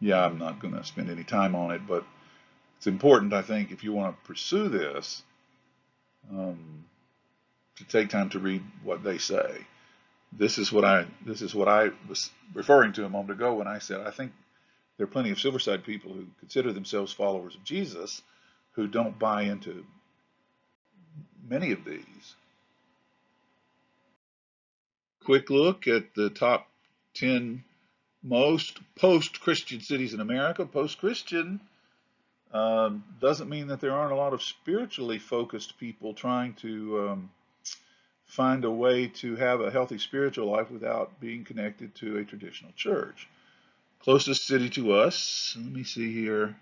yeah, 0.00 0.24
I'm 0.24 0.38
not 0.38 0.58
going 0.58 0.74
to 0.74 0.84
spend 0.84 1.10
any 1.10 1.24
time 1.24 1.54
on 1.54 1.70
it, 1.70 1.86
but 1.86 2.04
it's 2.78 2.86
important, 2.86 3.32
I 3.32 3.42
think, 3.42 3.70
if 3.70 3.84
you 3.84 3.92
want 3.92 4.16
to 4.16 4.26
pursue 4.26 4.68
this, 4.68 5.22
um, 6.30 6.84
to 7.76 7.84
take 7.84 8.10
time 8.10 8.30
to 8.30 8.38
read 8.38 8.62
what 8.82 9.02
they 9.02 9.18
say 9.18 9.66
this 10.32 10.58
is 10.58 10.72
what 10.72 10.84
I 10.84 11.06
this 11.26 11.42
is 11.42 11.54
what 11.54 11.68
I 11.68 11.90
was 12.08 12.30
referring 12.54 12.92
to 12.94 13.04
a 13.04 13.08
moment 13.08 13.32
ago 13.32 13.54
when 13.54 13.66
I 13.66 13.78
said 13.78 14.00
I 14.00 14.10
think 14.10 14.32
there 14.96 15.04
are 15.04 15.10
plenty 15.10 15.30
of 15.30 15.38
Silverside 15.38 15.84
people 15.84 16.12
who 16.12 16.26
consider 16.40 16.72
themselves 16.72 17.12
followers 17.12 17.54
of 17.54 17.64
Jesus 17.64 18.22
who 18.72 18.86
don't 18.86 19.18
buy 19.18 19.42
into 19.42 19.84
many 21.48 21.72
of 21.72 21.84
these. 21.84 22.34
Quick 25.24 25.50
look 25.50 25.86
at 25.86 26.14
the 26.14 26.30
top 26.30 26.68
10 27.14 27.62
most 28.22 28.78
post-Christian 28.96 29.80
cities 29.80 30.14
in 30.14 30.20
America. 30.20 30.64
Post-Christian 30.64 31.60
um, 32.52 33.04
doesn't 33.20 33.48
mean 33.48 33.68
that 33.68 33.80
there 33.80 33.92
aren't 33.92 34.12
a 34.12 34.16
lot 34.16 34.32
of 34.32 34.42
spiritually 34.42 35.18
focused 35.18 35.78
people 35.78 36.12
trying 36.14 36.54
to 36.54 37.08
um, 37.08 37.30
find 38.26 38.64
a 38.64 38.70
way 38.70 39.08
to 39.08 39.36
have 39.36 39.60
a 39.60 39.70
healthy 39.70 39.98
spiritual 39.98 40.50
life 40.50 40.70
without 40.70 41.20
being 41.20 41.44
connected 41.44 41.94
to 41.96 42.18
a 42.18 42.24
traditional 42.24 42.72
church. 42.76 43.28
Closest 44.00 44.46
city 44.46 44.68
to 44.70 44.92
us, 44.92 45.56
let 45.58 45.72
me 45.72 45.84
see 45.84 46.12
here, 46.12 46.56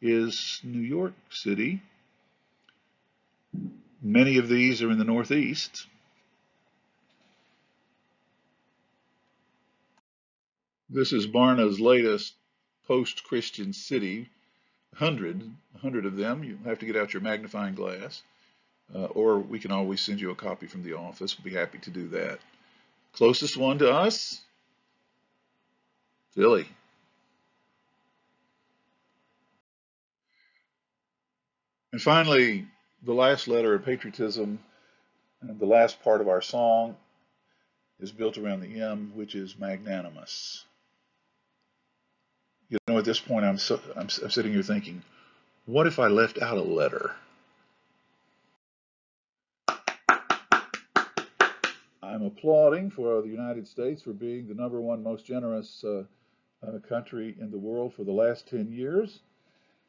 is 0.00 0.60
New 0.64 0.80
York 0.80 1.14
City. 1.30 1.80
Many 4.02 4.38
of 4.38 4.48
these 4.48 4.82
are 4.82 4.90
in 4.90 4.98
the 4.98 5.04
Northeast. 5.04 5.86
This 10.90 11.12
is 11.12 11.26
Barna's 11.26 11.78
latest 11.78 12.34
post-Christian 12.86 13.72
city. 13.72 14.28
100, 14.98 15.40
100 15.40 16.06
of 16.06 16.16
them. 16.16 16.44
You 16.44 16.58
have 16.64 16.78
to 16.80 16.86
get 16.86 16.96
out 16.96 17.12
your 17.12 17.22
magnifying 17.22 17.74
glass. 17.74 18.22
Uh, 18.94 19.06
or 19.06 19.38
we 19.38 19.58
can 19.58 19.72
always 19.72 20.00
send 20.00 20.20
you 20.20 20.30
a 20.30 20.34
copy 20.34 20.66
from 20.66 20.82
the 20.82 20.94
office. 20.94 21.38
We'll 21.38 21.50
be 21.50 21.58
happy 21.58 21.78
to 21.78 21.90
do 21.90 22.08
that. 22.08 22.40
Closest 23.12 23.56
one 23.56 23.78
to 23.78 23.90
us, 23.90 24.40
Philly. 26.34 26.66
And 31.92 32.00
finally, 32.00 32.66
the 33.02 33.12
last 33.12 33.48
letter 33.48 33.74
of 33.74 33.84
patriotism, 33.84 34.58
and 35.40 35.58
the 35.58 35.66
last 35.66 36.02
part 36.02 36.20
of 36.20 36.28
our 36.28 36.40
song 36.40 36.96
is 38.00 38.12
built 38.12 38.38
around 38.38 38.60
the 38.60 38.80
M, 38.80 39.12
which 39.14 39.34
is 39.34 39.58
magnanimous. 39.58 40.64
You 42.72 42.78
know, 42.88 42.96
at 42.96 43.04
this 43.04 43.20
point, 43.20 43.44
I'm, 43.44 43.58
so, 43.58 43.78
I'm, 43.96 44.08
I'm 44.22 44.30
sitting 44.30 44.50
here 44.50 44.62
thinking, 44.62 45.02
what 45.66 45.86
if 45.86 45.98
I 45.98 46.06
left 46.06 46.40
out 46.40 46.56
a 46.56 46.62
letter? 46.62 47.14
I'm 52.02 52.22
applauding 52.22 52.88
for 52.88 53.20
the 53.20 53.28
United 53.28 53.68
States 53.68 54.00
for 54.00 54.14
being 54.14 54.48
the 54.48 54.54
number 54.54 54.80
one 54.80 55.02
most 55.02 55.26
generous 55.26 55.84
uh, 55.84 56.04
uh, 56.66 56.78
country 56.88 57.36
in 57.38 57.50
the 57.50 57.58
world 57.58 57.92
for 57.92 58.04
the 58.04 58.12
last 58.12 58.48
10 58.48 58.72
years. 58.72 59.20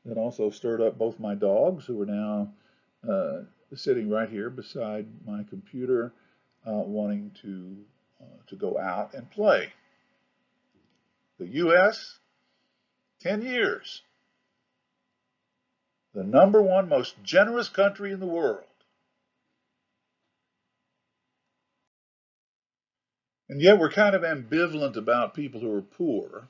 That 0.03 0.17
also 0.17 0.49
stirred 0.49 0.81
up 0.81 0.97
both 0.97 1.21
my 1.21 1.35
dogs, 1.35 1.85
who 1.85 2.01
are 2.01 2.05
now 2.05 2.51
uh, 3.09 3.43
sitting 3.75 4.09
right 4.09 4.29
here 4.29 4.49
beside 4.49 5.07
my 5.25 5.43
computer, 5.43 6.11
uh, 6.67 6.71
wanting 6.73 7.31
to, 7.43 7.77
uh, 8.21 8.43
to 8.47 8.57
go 8.57 8.77
out 8.77 9.13
and 9.13 9.31
play. 9.31 9.71
The 11.39 11.47
U.S., 11.47 12.19
10 13.23 13.41
years, 13.41 14.01
the 16.13 16.23
number 16.23 16.61
one 16.61 16.89
most 16.89 17.15
generous 17.23 17.69
country 17.69 18.11
in 18.11 18.19
the 18.19 18.25
world. 18.25 18.65
And 23.49 23.61
yet 23.61 23.79
we're 23.79 23.91
kind 23.91 24.15
of 24.15 24.23
ambivalent 24.23 24.97
about 24.97 25.33
people 25.33 25.61
who 25.61 25.73
are 25.73 25.81
poor 25.81 26.47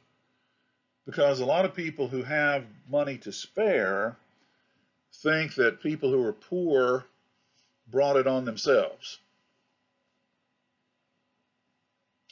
because 1.05 1.39
a 1.39 1.45
lot 1.45 1.65
of 1.65 1.75
people 1.75 2.07
who 2.07 2.23
have 2.23 2.65
money 2.89 3.17
to 3.19 3.31
spare 3.31 4.17
think 5.21 5.55
that 5.55 5.81
people 5.83 6.09
who 6.09 6.23
are 6.25 6.33
poor 6.33 7.05
brought 7.87 8.17
it 8.17 8.25
on 8.25 8.45
themselves. 8.45 9.19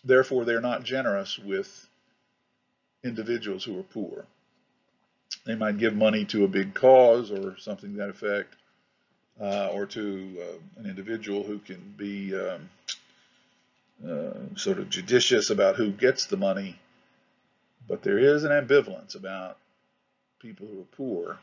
Therefore, 0.03 0.45
they're 0.45 0.61
not 0.61 0.83
generous 0.83 1.37
with 1.37 1.87
individuals 3.03 3.63
who 3.63 3.79
are 3.79 3.83
poor. 3.83 4.25
They 5.45 5.55
might 5.55 5.77
give 5.77 5.95
money 5.95 6.25
to 6.25 6.43
a 6.43 6.47
big 6.47 6.73
cause 6.73 7.31
or 7.31 7.57
something 7.57 7.95
that 7.95 8.09
effect, 8.09 8.55
uh, 9.39 9.69
or 9.73 9.85
to 9.87 10.37
uh, 10.39 10.81
an 10.81 10.89
individual 10.89 11.43
who 11.43 11.59
can 11.59 11.93
be 11.97 12.35
um, 12.35 12.69
uh, 14.07 14.55
sort 14.55 14.79
of 14.79 14.89
judicious 14.89 15.49
about 15.49 15.75
who 15.75 15.91
gets 15.91 16.25
the 16.25 16.37
money, 16.37 16.79
but 17.87 18.03
there 18.03 18.19
is 18.19 18.43
an 18.43 18.51
ambivalence 18.51 19.15
about 19.15 19.57
people 20.39 20.67
who 20.67 20.81
are 20.81 20.95
poor. 20.95 21.39